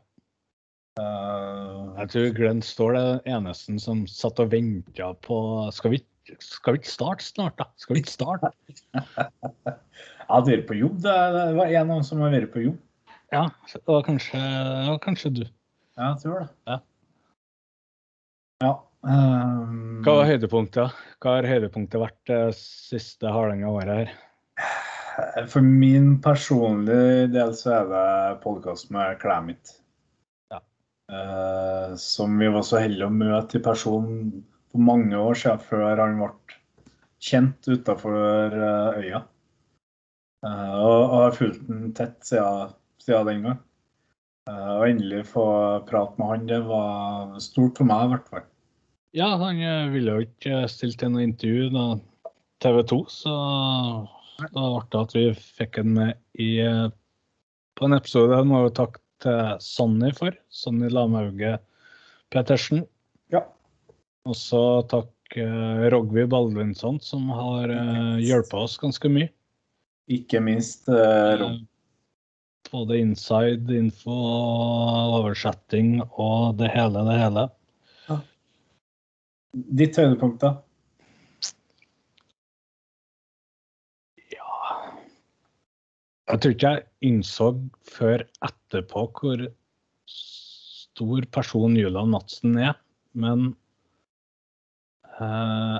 Eh, 1.01 2.01
Jeg 2.01 2.09
tror 2.15 2.35
Glenn 2.37 2.63
Ståhl 2.63 2.97
er 2.97 3.09
den 3.25 3.39
eneste 3.41 3.77
som 3.83 4.07
satt 4.07 4.41
og 4.41 4.53
venta 4.53 5.13
på 5.27 5.39
Skal 5.75 5.97
vi, 5.97 6.01
skal 6.41 6.77
vi 6.77 6.81
ikke 6.83 6.93
starte 6.93 7.25
snart, 7.27 7.57
da? 7.61 7.69
Skal 7.77 7.97
vi 7.99 8.05
ikke 8.05 8.15
starte? 8.15 8.53
jeg 8.95 10.29
hadde 10.29 10.51
vært 10.55 10.67
på 10.71 10.79
jobb. 10.81 11.01
Det, 11.05 11.15
det 11.37 11.47
var 11.61 11.67
en 11.73 11.91
av 11.91 11.97
dem 11.99 12.07
som 12.09 12.21
har 12.25 12.33
vært 12.33 12.53
på 12.55 12.65
jobb. 12.69 12.81
Ja, 13.35 13.51
det 13.73 13.81
var 13.91 14.03
kanskje, 14.07 14.39
det 14.39 14.91
var 14.93 14.99
kanskje 15.03 15.31
du. 15.35 15.41
Ja, 15.99 16.13
jeg 16.13 16.19
tror 16.23 16.45
det. 16.45 16.49
Ja. 16.71 16.77
Ja. 18.63 18.75
um... 19.03 20.03
Hva 20.07 20.13
var 20.21 20.29
høydepunktet? 20.29 21.01
Hva 21.19 21.33
har 21.41 21.49
høydepunktet 21.51 21.99
vært 21.99 22.21
det 22.31 22.39
siste 22.55 23.33
halvannet 23.35 23.67
året 23.67 23.97
her? 23.97 24.13
For 25.51 25.67
min 25.67 26.13
personlige 26.23 27.27
del 27.35 27.51
så 27.59 27.73
er 27.81 27.91
det 27.91 28.05
podkast 28.45 28.95
med 28.95 29.19
Klæmit. 29.23 29.75
Ja. 30.55 30.63
Uh, 31.11 31.99
som 31.99 32.39
vi 32.39 32.53
var 32.55 32.63
så 32.67 32.85
heldige 32.85 33.11
å 33.11 33.19
møte 33.19 33.59
i 33.59 33.65
person 33.67 34.15
for 34.71 34.87
mange 34.93 35.19
år 35.19 35.43
siden, 35.43 35.67
før 35.73 36.05
han 36.05 36.23
ble 36.23 36.31
kjent 37.19 37.67
utafor 37.67 38.15
øya. 39.03 39.25
Uh, 40.47 40.73
og, 40.79 40.97
og 41.03 41.19
har 41.19 41.39
fulgt 41.43 41.67
den 41.67 41.91
tett 41.99 42.19
siden, 42.31 42.79
siden 43.05 43.31
den 43.31 43.47
gang. 43.49 43.61
Å 44.51 44.55
og 44.79 44.89
endelig 44.91 45.23
få 45.31 45.45
prate 45.89 46.21
med 46.21 46.31
han, 46.31 46.49
det 46.51 46.59
var 46.67 47.37
stort 47.41 47.79
for 47.81 47.89
meg 47.89 48.05
i 48.05 48.11
hvert 48.13 48.27
fall. 48.33 48.45
Ja, 49.17 49.31
han 49.41 49.61
eh, 49.63 49.93
ville 49.95 50.17
jo 50.17 50.27
ikke 50.27 50.65
stille 50.69 50.99
til 51.01 51.15
noe 51.15 51.25
intervju 51.25 51.71
da 51.73 51.87
TV 52.65 52.81
2, 52.91 52.99
så 53.13 53.35
da 54.43 54.67
ble 54.67 54.83
det 54.91 55.01
at 55.01 55.15
vi 55.17 55.25
fikk 55.61 55.79
han 55.81 55.95
med 55.97 56.41
i, 56.41 56.51
på 57.79 57.87
en 57.87 57.97
episode. 57.97 58.35
Det 58.35 58.51
må 58.51 58.65
jo 58.65 58.75
takke 58.77 59.01
til 59.25 59.41
Sonny 59.65 60.11
for. 60.17 60.37
Sonny 60.53 60.91
Lamhauge 60.93 61.57
Petersen. 62.35 62.83
Ja. 63.33 63.45
Og 64.29 64.37
så 64.37 64.63
takk 64.91 65.39
uh, 65.39 65.85
Rogvi 65.93 66.25
Baldvinsson, 66.31 66.99
som 67.05 67.31
har 67.33 67.71
hjulpet 68.21 68.59
oss 68.65 68.77
ganske 68.83 69.13
mye. 69.13 69.31
Ikke 70.13 70.43
minst 70.45 70.91
uh, 70.91 71.37
Rom. 71.41 71.63
Både 72.75 72.99
inside 72.99 73.71
info 73.79 74.11
og 74.11 75.17
oversetting 75.21 76.01
og 76.19 76.57
det 76.59 76.73
hele, 76.75 77.05
det 77.07 77.19
hele. 77.21 77.45
Ja. 78.09 78.17
Ditt 79.81 79.99
høydepunkt, 80.01 80.43
da? 80.43 80.57
Ja 84.35 84.49
Jeg 86.33 86.41
tror 86.41 86.57
ikke 86.57 86.73
jeg 86.75 87.13
innså 87.13 87.53
før 87.95 88.27
etterpå 88.49 89.07
hvor 89.21 89.47
stor 90.11 91.31
person 91.39 91.79
Julian 91.79 92.11
Madsen 92.11 92.59
er, 92.59 92.75
men 93.15 93.53
eh, 95.15 95.79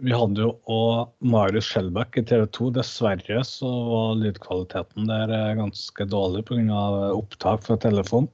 vi 0.00 0.12
hadde 0.16 0.44
jo 0.44 0.50
òg 0.72 1.10
Marius 1.32 1.68
Skjelbæk 1.70 2.18
i 2.20 2.24
TV 2.28 2.46
2. 2.56 2.68
Dessverre 2.78 3.42
så 3.46 3.70
var 3.88 4.20
lydkvaliteten 4.20 5.08
der 5.10 5.32
eh, 5.36 5.56
ganske 5.58 6.06
dårlig 6.08 6.44
pga. 6.48 6.84
opptak 7.16 7.66
fra 7.66 7.76
telefon. 7.80 8.28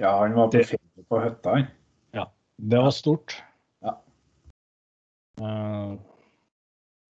Ja, 0.00 0.12
han 0.20 0.36
var 0.36 0.50
på 0.52 0.62
ferie 0.64 1.06
på 1.08 1.22
hytta, 1.24 1.56
han. 1.56 1.66
Ja, 2.16 2.26
det 2.56 2.82
var 2.84 2.92
stort. 2.96 3.36
Ja. 3.84 3.96
Uh, 5.40 5.96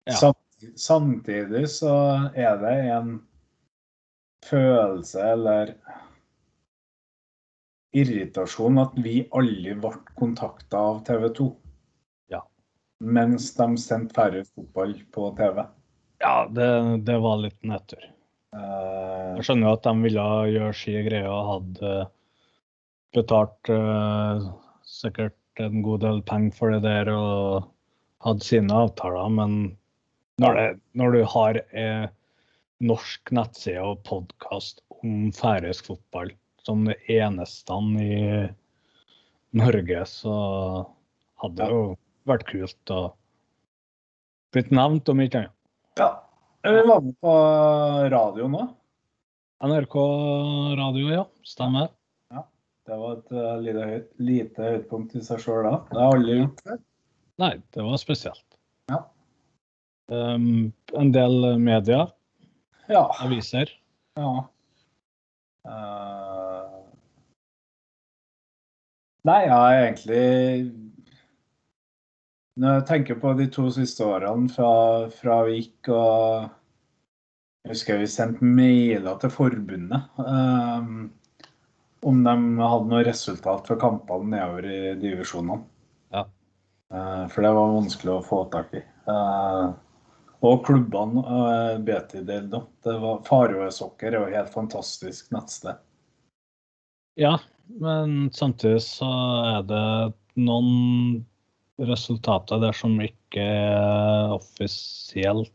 ja. 0.05 0.17
Samtidig, 0.17 0.73
samtidig 0.79 1.65
så 1.73 1.95
er 2.35 2.61
det 2.61 2.75
en 2.93 3.17
følelse 4.45 5.25
eller 5.33 5.75
irritasjon 7.97 8.79
at 8.81 8.93
vi 9.03 9.19
aldri 9.35 9.73
ble 9.77 9.93
kontakta 10.17 10.79
av 10.91 11.03
TV 11.05 11.27
2 11.37 11.49
mens 13.01 13.51
de 13.57 13.67
sendte 13.81 14.15
færøysk 14.15 14.53
fotball 14.55 14.95
på 15.13 15.29
TV. 15.37 15.61
Ja, 16.21 16.35
det, 16.53 16.71
det 17.07 17.17
var 17.23 17.41
litt 17.41 17.59
nedtur. 17.65 18.03
Uh, 18.51 19.37
jeg 19.39 19.47
skjønner 19.47 19.69
jo 19.69 19.75
at 19.77 19.85
de 19.87 19.93
ville 20.05 20.25
gjøre 20.51 20.73
si 20.77 20.95
greie 21.07 21.29
og 21.29 21.51
hadde 21.51 21.93
betalt 23.15 23.71
uh, 23.71 24.49
sikkert 24.87 25.37
en 25.61 25.81
god 25.85 26.03
del 26.05 26.21
penger 26.27 26.57
for 26.57 26.75
det 26.75 26.83
der 26.85 27.11
og 27.13 27.69
hadde 28.25 28.45
sine 28.45 28.75
avtaler, 28.85 29.31
men 29.33 29.55
når, 30.41 30.57
det, 30.57 30.67
når 30.97 31.15
du 31.15 31.21
har 31.33 31.59
eh, 31.77 32.05
norsk 32.81 33.33
nettside 33.35 33.81
og 33.85 34.01
podkast 34.07 34.81
om 35.01 35.29
færøysk 35.35 35.91
fotball 35.91 36.31
som 36.65 36.85
det 36.87 36.97
eneste 37.11 37.77
i 38.01 38.15
Norge, 39.57 40.05
så 40.09 40.35
hadde 41.43 41.69
jo 41.73 41.83
vært 42.29 42.45
kult 42.49 42.93
og 42.93 43.13
blitt 44.53 44.71
nevnt, 44.75 45.09
om 45.09 45.23
ikke 45.23 45.43
annet. 45.43 45.55
Ja. 45.99 46.11
Vi 46.61 46.83
var 46.85 47.01
med 47.01 47.15
på 47.23 47.33
radio 48.13 48.47
nå. 48.51 48.67
NRK 49.65 49.95
radio, 50.77 51.07
ja. 51.09 51.25
Stemmer. 51.45 51.89
Ja, 52.33 52.45
Det 52.85 52.97
var 53.01 53.17
et 53.17 53.33
uh, 53.33 53.55
lite, 53.61 53.87
høyt, 53.89 54.07
lite 54.21 54.67
høydepunkt 54.67 55.15
i 55.17 55.23
seg 55.25 55.41
sjøl 55.41 55.65
da. 55.65 55.75
Det 55.89 56.01
har 56.01 56.15
aldri 56.17 56.37
gjort 56.39 56.63
før. 56.67 56.79
Nei, 57.41 57.51
det 57.73 57.85
var 57.87 58.01
spesielt. 58.01 58.45
Ja. 58.91 59.01
Um, 60.11 60.71
en 60.97 61.13
del 61.15 61.45
media. 61.61 62.05
Ja. 62.91 63.07
Aviser. 63.23 63.71
Ja. 64.19 64.31
Uh... 65.65 66.81
Nei, 69.29 69.39
jeg 69.45 69.53
har 69.53 69.75
egentlig 69.77 70.21
når 72.59 72.75
jeg 72.75 72.87
tenker 72.89 73.19
på 73.21 73.31
de 73.39 73.47
to 73.51 73.69
siste 73.71 74.03
årene 74.03 74.51
fra, 74.51 74.71
fra 75.15 75.41
vi 75.47 75.61
gikk 75.61 75.91
og 75.95 76.49
Jeg 77.61 77.75
husker 77.75 78.01
vi 78.01 78.09
sendte 78.09 78.47
mailer 78.57 79.19
til 79.21 79.31
forbundet 79.31 80.17
um, 80.17 81.11
om 82.01 82.23
de 82.25 82.33
hadde 82.57 82.89
noe 82.89 83.03
resultat 83.05 83.69
fra 83.69 83.77
kampene 83.77 84.31
nedover 84.33 84.65
i 84.65 84.79
divisjonene. 84.97 85.59
Ja. 86.09 86.25
Uh, 86.89 87.27
for 87.29 87.45
det 87.45 87.51
var 87.53 87.75
vanskelig 87.75 88.15
å 88.15 88.23
få 88.25 88.39
tak 88.49 88.73
i. 88.73 88.81
Uh, 89.05 89.69
og 90.41 90.65
klubbene 90.65 91.21
uh, 91.21 91.77
BT-del 91.85 92.49
da. 92.49 92.63
Det 92.81 92.97
var 93.03 93.21
Faroe-sokker 93.29 94.09
er 94.09 94.17
jo 94.17 94.33
helt 94.33 94.49
fantastisk 94.57 95.29
nettsted. 95.35 95.77
Ja, 97.21 97.35
men 97.77 98.31
samtidig 98.33 98.81
så 98.87 99.11
er 99.53 99.69
det 99.69 99.85
noen 100.41 101.21
resultater 101.89 102.61
der 102.61 102.75
som 102.77 102.99
ikke 103.01 103.41
er 103.41 104.35
offisielt 104.35 105.51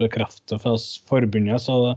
bekreftet 0.00 0.62
fra 0.62 0.74
forbundet. 1.08 1.62
Så 1.62 1.96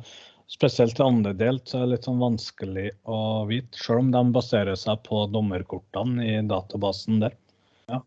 spesielt 0.52 1.00
i 1.00 1.06
andre 1.06 1.34
del 1.38 1.60
så 1.66 1.80
er 1.80 1.86
det 1.86 1.96
litt 1.96 2.10
sånn 2.10 2.22
vanskelig 2.22 2.90
å 3.10 3.20
vite, 3.50 3.78
selv 3.80 4.06
om 4.06 4.12
de 4.14 4.24
baserer 4.36 4.78
seg 4.80 5.02
på 5.08 5.26
dommerkortene 5.34 6.28
i 6.28 6.36
databasen 6.50 7.24
der. 7.24 7.36
Ja. 7.92 8.02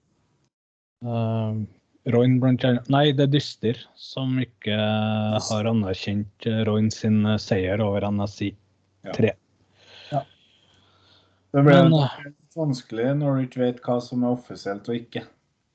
Uh, 1.04 1.66
Roin 2.08 2.38
blant 2.40 2.64
annet 2.64 2.88
Nei, 2.92 3.10
det 3.12 3.26
er 3.26 3.34
Dyster 3.34 3.80
som 3.98 4.38
ikke 4.40 4.76
har 4.78 5.68
anerkjent 5.68 6.46
Roin 6.68 6.88
sin 6.94 7.20
seier 7.42 7.82
over 7.84 8.06
NSI 8.08 8.54
3. 9.16 9.32
Ja. 9.32 9.34
ja. 10.14 10.22
Det 11.52 11.64
blir 11.66 11.90
Men, 11.90 12.32
vanskelig 12.56 13.10
når 13.18 13.34
du 13.34 13.44
ikke 13.48 13.64
vet 13.66 13.82
hva 13.84 13.98
som 14.04 14.24
er 14.24 14.38
offisielt 14.38 14.88
og 14.88 14.96
ikke. 14.96 15.26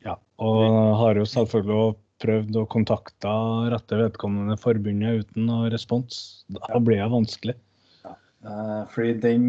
Ja, 0.03 0.17
og 0.43 0.95
har 0.99 1.19
jo 1.19 1.27
selvfølgelig 1.29 1.93
prøvd 2.23 2.57
å 2.61 2.65
kontakte 2.71 3.33
rette 3.73 3.99
vedkommende 3.99 4.57
forbundet 4.59 5.23
uten 5.23 5.47
noe 5.49 5.69
respons. 5.73 6.43
Da 6.51 6.79
blir 6.79 7.01
det 7.01 7.11
vanskelig. 7.11 7.55
Ja. 8.03 8.15
Eh, 8.47 8.81
fordi 8.93 9.13
den, 9.23 9.45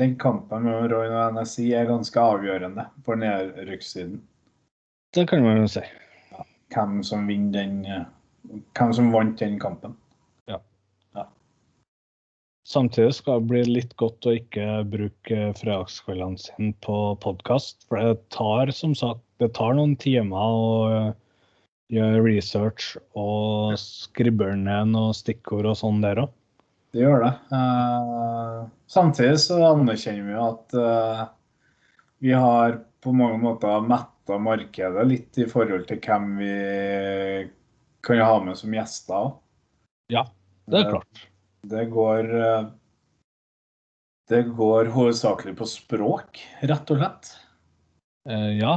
den 0.00 0.16
kampen 0.20 0.68
med 0.68 0.90
Roy 0.92 1.08
og 1.08 1.38
NSI 1.38 1.70
er 1.76 1.88
ganske 1.90 2.20
avgjørende 2.20 2.88
for 3.06 3.20
nedrykkssiden. 3.20 4.20
Det 5.16 5.24
kan 5.28 5.44
man 5.44 5.62
jo 5.62 5.70
si. 5.78 5.84
Ja. 6.32 6.44
Hvem 6.74 7.00
som 7.06 7.28
vinner 7.28 7.60
den 7.60 7.80
eh, 7.88 8.06
Hvem 8.76 8.92
som 8.96 9.10
vant 9.12 9.40
den 9.40 9.58
kampen. 9.60 9.96
Samtidig 12.68 13.14
skal 13.16 13.38
det 13.40 13.48
bli 13.48 13.60
litt 13.64 13.94
godt 13.96 14.26
å 14.28 14.34
ikke 14.36 14.82
bruke 14.92 15.36
fredagskveldene 15.56 16.40
sine 16.42 16.74
på 16.84 16.96
podkast. 17.22 17.86
For 17.88 17.96
det 17.96 18.26
tar 18.34 18.68
som 18.76 18.92
sagt 18.98 19.22
det 19.40 19.54
tar 19.56 19.72
noen 19.78 19.94
timer 19.96 20.36
å 20.36 20.66
eh, 20.92 21.06
gjøre 21.96 22.26
research 22.26 22.90
og 23.16 23.78
skribble 23.80 24.50
ned 24.60 24.90
noen 24.92 25.16
stikkord 25.16 25.70
og 25.70 25.78
sånn 25.80 26.02
der 26.04 26.20
òg. 26.26 26.34
Det 26.92 27.06
gjør 27.06 27.24
det. 27.24 27.32
Eh, 27.56 28.60
samtidig 28.92 29.40
så 29.46 29.62
anerkjenner 29.70 30.28
vi 30.28 30.36
at 30.42 30.78
eh, 30.82 31.24
vi 32.28 32.36
har 32.36 32.82
på 33.00 33.16
mange 33.16 33.40
måter 33.46 33.88
metta 33.88 34.36
markedet 34.44 35.06
litt 35.08 35.40
i 35.40 35.48
forhold 35.48 35.88
til 35.88 36.02
hvem 36.04 36.30
vi 36.42 36.52
kan 38.04 38.20
ha 38.28 38.38
med 38.44 38.60
som 38.60 38.76
gjester. 38.76 39.32
Ja, 40.12 40.28
det 40.68 40.82
er 40.84 40.96
klart. 40.98 41.28
Det 41.62 41.84
går 41.84 42.24
Det 44.28 44.42
går 44.42 44.90
hovedsakelig 44.92 45.56
på 45.56 45.66
språk, 45.66 46.38
rett 46.60 46.90
og 46.92 47.00
slett. 47.00 47.30
ja, 48.60 48.74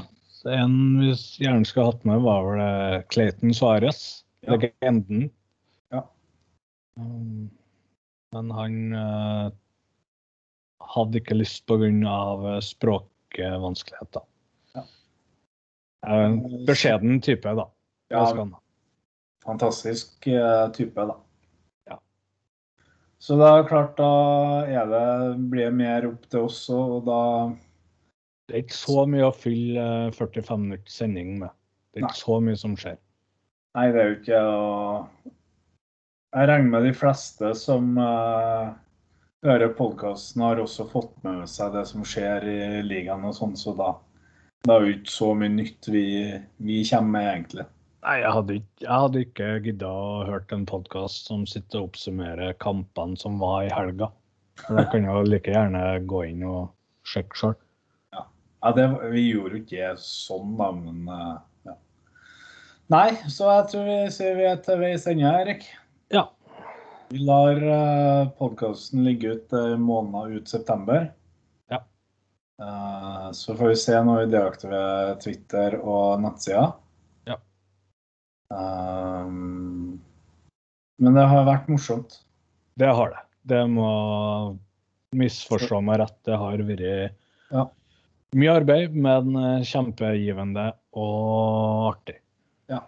en 0.48 0.76
vi 1.02 1.12
gjerne 1.44 1.68
skulle 1.68 1.90
hatt 1.92 2.06
med, 2.08 2.22
var 2.24 2.46
vel 2.48 3.04
Clayton 3.12 3.52
Suárez, 3.54 4.24
ja. 4.48 4.56
legenden. 4.56 5.28
Ja. 5.92 6.06
Um, 6.96 7.50
men 8.32 8.52
han 8.56 8.78
hadde 10.96 11.20
ikke 11.20 11.36
lyst 11.36 11.66
pga. 11.68 12.60
Språkvanskeligheter. 12.64 14.24
Ja. 14.74 14.86
Beskjeden 16.68 17.20
type, 17.22 17.54
da. 17.60 17.68
Ja, 18.08 18.24
fantastisk 19.44 20.16
type, 20.24 21.06
da. 21.12 21.20
Så 23.22 23.38
det 23.38 23.48
er 23.48 23.68
klart, 23.70 24.00
da 24.00 24.14
er 24.66 24.88
det, 24.90 25.08
blir 25.52 25.68
det 25.70 25.78
mer 25.78 26.08
opp 26.10 26.24
til 26.32 26.48
oss, 26.48 26.64
og 26.74 27.04
da 27.06 27.22
det 28.50 28.58
er 28.58 28.64
ikke 28.66 28.76
så 28.76 29.04
mye 29.08 29.28
å 29.30 29.36
fylle 29.36 29.84
45 30.18 30.18
minutter 30.18 30.60
minutters 30.60 30.96
sending 30.98 31.36
med. 31.40 31.54
Det 31.94 32.02
er 32.02 32.08
ikke 32.10 32.20
så 32.20 32.40
mye 32.44 32.58
som 32.60 32.74
skjer. 32.80 32.98
Nei, 33.78 33.86
det 33.94 34.02
er 34.02 34.10
jo 34.10 34.16
ikke 34.18 34.40
og 34.44 35.30
Jeg 36.36 36.48
regner 36.50 36.72
med 36.74 36.88
de 36.88 36.92
fleste 36.96 37.52
som 37.60 37.94
uh, 38.00 38.74
hører 39.48 39.72
podkasten, 39.78 40.44
har 40.44 40.60
også 40.60 40.88
fått 40.92 41.14
med 41.24 41.46
seg 41.52 41.72
det 41.76 41.86
som 41.88 42.04
skjer 42.08 42.48
i 42.48 42.60
ligaen 42.88 43.24
og 43.28 43.36
sånn, 43.38 43.56
så 43.60 43.76
da 43.78 43.94
det 44.66 44.74
er 44.74 44.84
jo 44.84 44.98
ikke 44.98 45.14
så 45.14 45.32
mye 45.34 45.54
nytt 45.56 45.88
vi, 45.90 46.06
vi 46.62 46.82
kommer 46.90 47.16
med, 47.16 47.30
egentlig. 47.32 47.66
Nei, 48.02 48.16
jeg 48.24 48.34
hadde 48.34 48.56
jeg 48.82 48.90
hadde 48.90 49.22
ikke 49.22 49.48
gidda 49.62 49.90
å 49.94 50.24
hørt 50.26 50.54
en 50.56 50.64
podkast 50.66 51.28
som 51.30 51.44
sitter 51.46 51.84
og 51.84 51.92
oppsummerer 51.92 52.56
kampene 52.64 53.20
som 53.22 53.36
var 53.38 53.68
i 53.68 53.70
helga. 53.70 54.08
Jeg 54.64 55.04
jo 55.06 55.22
like 55.28 55.54
gjerne 55.54 55.84
gå 56.10 56.24
inn 56.32 56.42
og 56.50 56.72
sjekke 57.06 57.38
sjøl. 57.38 57.54
Ja, 58.18 58.26
ja 58.66 58.74
det, 58.80 58.88
vi 59.14 59.28
gjorde 59.28 59.60
jo 59.60 59.62
ikke 59.62 59.94
sånn, 60.02 60.58
da, 60.58 60.72
men 60.80 61.14
uh, 61.14 61.38
ja. 61.70 61.78
Nei, 62.96 63.06
så 63.30 63.54
jeg 63.54 63.70
tror 63.70 63.88
vi 63.92 64.02
sier 64.18 64.38
vi 64.42 64.50
er 64.50 64.60
til 64.66 64.82
veis 64.82 65.08
ende, 65.14 65.38
Erik. 65.46 65.70
Ja. 66.10 66.26
Vi 67.14 67.22
lar 67.30 67.62
uh, 67.62 68.34
podkasten 68.42 69.06
ligge 69.06 69.38
ut 69.38 69.58
en 69.62 69.82
måned 69.86 70.40
ut 70.40 70.50
september. 70.50 71.12
Ja. 71.70 71.86
Så 73.34 73.54
får 73.58 73.76
vi 73.76 73.82
se 73.82 74.06
når 74.06 74.24
vi 74.24 74.32
deaktiverer 74.36 75.20
Twitter 75.22 75.78
og 75.82 76.22
nettsida. 76.26 76.72
Um, 78.52 80.02
men 81.02 81.16
det 81.18 81.24
har 81.32 81.48
vært 81.48 81.70
morsomt. 81.72 82.20
Det 82.80 82.90
har 82.92 83.14
det. 83.14 83.22
Det 83.48 83.62
må 83.72 83.92
misforstå 85.18 85.80
meg 85.84 86.02
rett. 86.04 86.18
Det 86.28 86.38
har 86.38 86.64
vært 86.68 87.16
Ja. 87.52 87.66
mye 88.36 88.56
arbeid, 88.62 88.96
men 88.96 89.36
eh, 89.36 89.64
kjempegivende 89.68 90.72
og 90.94 91.96
artig. 91.96 92.20
Ja. 92.70 92.84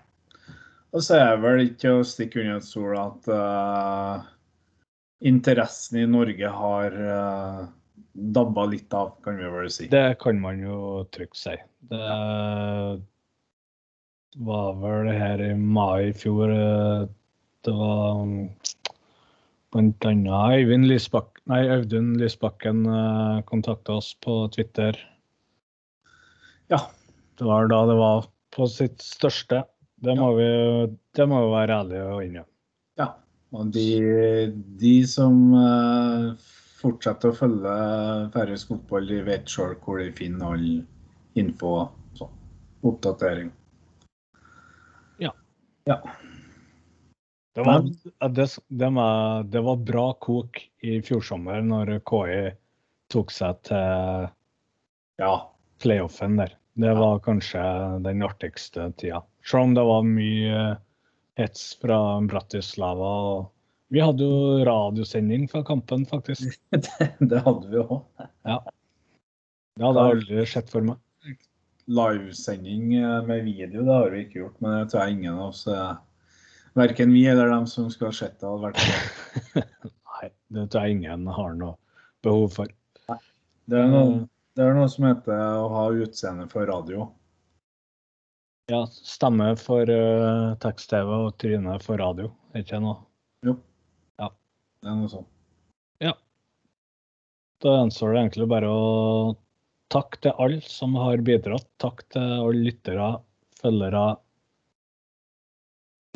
Og 0.94 1.02
så 1.04 1.18
er 1.18 1.32
det 1.34 1.44
vel 1.44 1.64
ikke 1.66 1.96
å 1.98 2.06
stikke 2.08 2.44
under 2.44 2.62
et 2.62 2.68
sol 2.68 2.94
at 3.00 3.28
uh, 3.28 4.24
interessen 5.26 6.04
i 6.04 6.06
Norge 6.08 6.48
har 6.48 7.00
uh, 7.02 7.66
dabba 8.14 8.68
litt 8.70 8.94
av, 8.94 9.16
kan 9.26 9.40
vi 9.42 9.50
vel 9.50 9.72
si. 9.74 9.90
Det 9.92 10.20
kan 10.22 10.40
man 10.40 10.62
jo 10.62 11.04
trygt 11.12 11.40
si. 11.40 11.58
Det 11.90 12.04
var 14.36 14.80
vel 14.82 15.12
her 15.14 15.42
i 15.42 15.54
mai 15.56 16.10
i 16.10 16.16
fjor 16.18 16.52
eh, 16.52 17.06
det 17.64 17.74
var 17.78 18.24
mm, 18.26 18.50
blant 19.74 20.06
annet 20.06 20.88
Lysbak 20.90 21.40
nei, 21.50 21.64
Audun 21.72 22.14
Lysbakken 22.20 22.86
uh, 22.88 23.42
kontakta 23.48 23.98
oss 24.00 24.14
på 24.24 24.48
Twitter. 24.54 24.98
Ja. 26.72 26.80
Det 27.40 27.48
var 27.48 27.68
da 27.72 27.80
det 27.90 27.96
var 27.98 28.28
på 28.54 28.68
sitt 28.70 29.02
største. 29.02 29.64
Det 30.04 30.16
må 30.20 30.34
vi 30.38 30.50
det 31.16 31.28
må 31.30 31.40
vi 31.46 31.54
være 31.56 31.80
ærlige 31.82 32.10
og 32.12 32.26
innrømme. 32.26 32.52
ja. 33.00 33.10
Og 33.54 33.72
de, 33.74 33.88
de 34.82 34.94
som 35.08 35.40
uh, 35.56 36.34
fortsetter 36.82 37.32
å 37.32 37.38
følge 37.38 37.74
færøysk 38.36 38.74
fotball, 38.74 39.10
de 39.10 39.24
vet 39.26 39.50
sjøl 39.50 39.76
hvor 39.84 40.02
de 40.02 40.12
finner 40.18 40.56
all 40.58 40.70
info 41.40 41.76
og 41.82 42.18
sånn. 42.20 42.40
Oppdatering. 42.84 43.52
Ja. 45.90 46.00
Det 47.54 47.64
var, 47.64 47.82
det, 48.30 48.48
det, 48.68 48.90
var, 48.90 49.44
det 49.44 49.62
var 49.62 49.76
bra 49.76 50.14
kok 50.14 50.58
i 50.82 51.02
fjor 51.06 51.22
sommer 51.22 51.62
når 51.62 52.00
KI 52.10 52.38
tok 53.14 53.34
seg 53.34 53.60
til 53.70 54.30
ja. 55.22 55.34
playoffen 55.84 56.40
der. 56.42 56.56
Det 56.74 56.96
var 56.98 57.22
kanskje 57.22 57.62
den 58.02 58.26
artigste 58.26 58.88
tida. 58.98 59.22
Selv 59.46 59.68
om 59.68 59.76
det 59.78 59.84
var 59.86 60.08
mye 60.08 60.64
hets 61.38 61.76
fra 61.82 62.00
Bratislava. 62.26 63.12
Vi 63.94 64.02
hadde 64.02 64.26
jo 64.26 64.64
radiosending 64.66 65.46
fra 65.52 65.62
kampen, 65.68 66.08
faktisk. 66.10 66.58
det, 66.74 66.88
det 67.20 67.44
hadde 67.46 67.70
vi 67.70 67.84
òg. 67.84 68.00
Ja. 68.50 68.64
Det 69.78 69.86
hadde 69.86 70.08
jeg 70.08 70.18
aldri 70.18 70.48
sett 70.50 70.74
for 70.74 70.90
meg. 70.90 70.98
Livesending 71.92 72.94
med 73.28 73.44
video, 73.44 73.84
det 73.84 73.94
har 73.94 74.14
vi 74.14 74.24
ikke 74.24 74.40
gjort. 74.40 74.60
Men 74.64 74.78
det 74.78 74.92
tror 74.92 75.04
jeg 75.04 75.18
ingen 75.18 75.34
av 75.38 75.50
oss 75.50 75.68
Verken 76.74 77.12
vi 77.14 77.26
eller 77.30 77.52
dem 77.52 77.68
som 77.70 77.90
skal 77.94 78.10
ha 78.10 78.16
sett 78.18 78.40
det, 78.42 78.50
hadde 78.50 78.64
vært 78.64 78.80
med. 78.90 79.66
Nei, 80.14 80.30
det 80.56 80.64
tror 80.74 80.88
jeg 80.88 80.96
ingen 80.98 81.28
har 81.30 81.52
noe 81.60 81.76
behov 82.26 82.48
for. 82.56 82.72
Det 83.70 83.78
er, 83.80 83.92
noe, 83.92 84.24
det 84.58 84.66
er 84.66 84.74
noe 84.76 84.90
som 84.92 85.06
heter 85.06 85.38
å 85.38 85.68
ha 85.72 85.84
utseende 86.04 86.48
for 86.52 86.66
radio. 86.68 87.06
Ja, 88.72 88.82
stemme 88.88 89.54
for 89.60 89.88
uh, 89.92 90.56
tekst-TV 90.64 91.14
og 91.28 91.38
tryne 91.40 91.78
for 91.84 92.02
radio. 92.02 92.32
Er 92.54 92.64
ikke 92.64 92.78
det 92.78 92.84
noe? 92.88 92.98
Jo. 93.46 93.58
Ja. 94.22 94.30
Det 94.82 94.92
er 94.92 94.98
noe 94.98 95.12
sånt. 95.12 95.30
Ja. 96.04 96.14
Da 97.64 97.78
gjenstår 97.78 98.16
det 98.16 98.22
egentlig 98.24 98.50
bare 98.52 98.72
å 98.72 98.84
takke 99.94 100.20
til 100.26 100.36
alle 100.42 100.62
som 100.66 100.96
har 100.98 101.22
bidratt. 101.26 101.68
Takk 101.82 102.04
til 102.14 102.24
alle 102.24 102.66
lyttere, 102.68 103.10
følgere, 103.62 104.06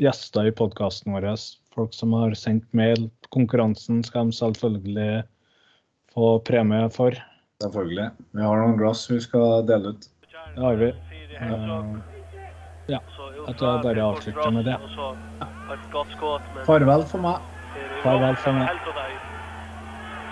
gjester 0.01 0.49
i 0.49 0.53
podkasten 0.55 1.15
vår. 1.15 1.29
Folk 1.77 1.93
som 1.93 2.13
har 2.17 2.33
sendt 2.37 2.67
mail. 2.77 3.09
Konkurransen 3.33 4.03
skal 4.05 4.29
de 4.29 4.37
selvfølgelig 4.37 5.23
få 6.13 6.37
premie 6.47 6.89
for. 6.93 7.17
Selvfølgelig. 7.63 8.09
Vi 8.37 8.45
har 8.45 8.61
noen 8.61 8.77
glass 8.79 9.05
vi 9.11 9.19
skal 9.21 9.65
dele 9.69 9.93
ut. 9.93 10.09
Det 10.55 10.63
har 10.63 10.79
vi. 10.81 10.91
Uh, 11.37 11.97
ja. 12.89 13.01
Jeg 13.47 13.57
tror 13.59 13.69
jeg 13.69 13.83
bare 13.85 14.05
avslutter 14.09 14.51
med 14.57 14.65
det. 14.65 14.77
Farvel 16.65 17.05
for 17.11 17.25
meg. 17.25 17.53
Farvel 18.03 18.37
for 18.41 18.57
meg. 18.57 18.85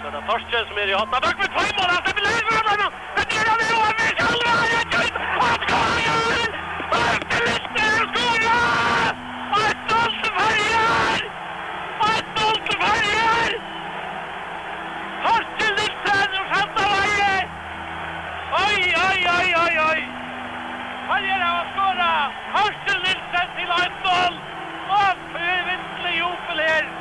Det 0.05 0.11
er 0.13 0.67
som 0.69 0.77
er 0.77 0.87
i 0.89 0.93
hatten. 0.93 1.21
Bak 1.21 1.37
med 1.39 1.49
tøymål! 1.57 2.14
Herrera 21.09 21.49
har 21.55 21.65
skåra! 21.73 22.11
Aksel 22.65 22.99
Nilsen 23.05 23.49
til 23.57 23.73
1-0! 23.77 24.37
Og 24.99 25.11
for 25.31 25.65
virkelig 25.71 26.19
jubel 26.19 26.59
her! 26.69 26.94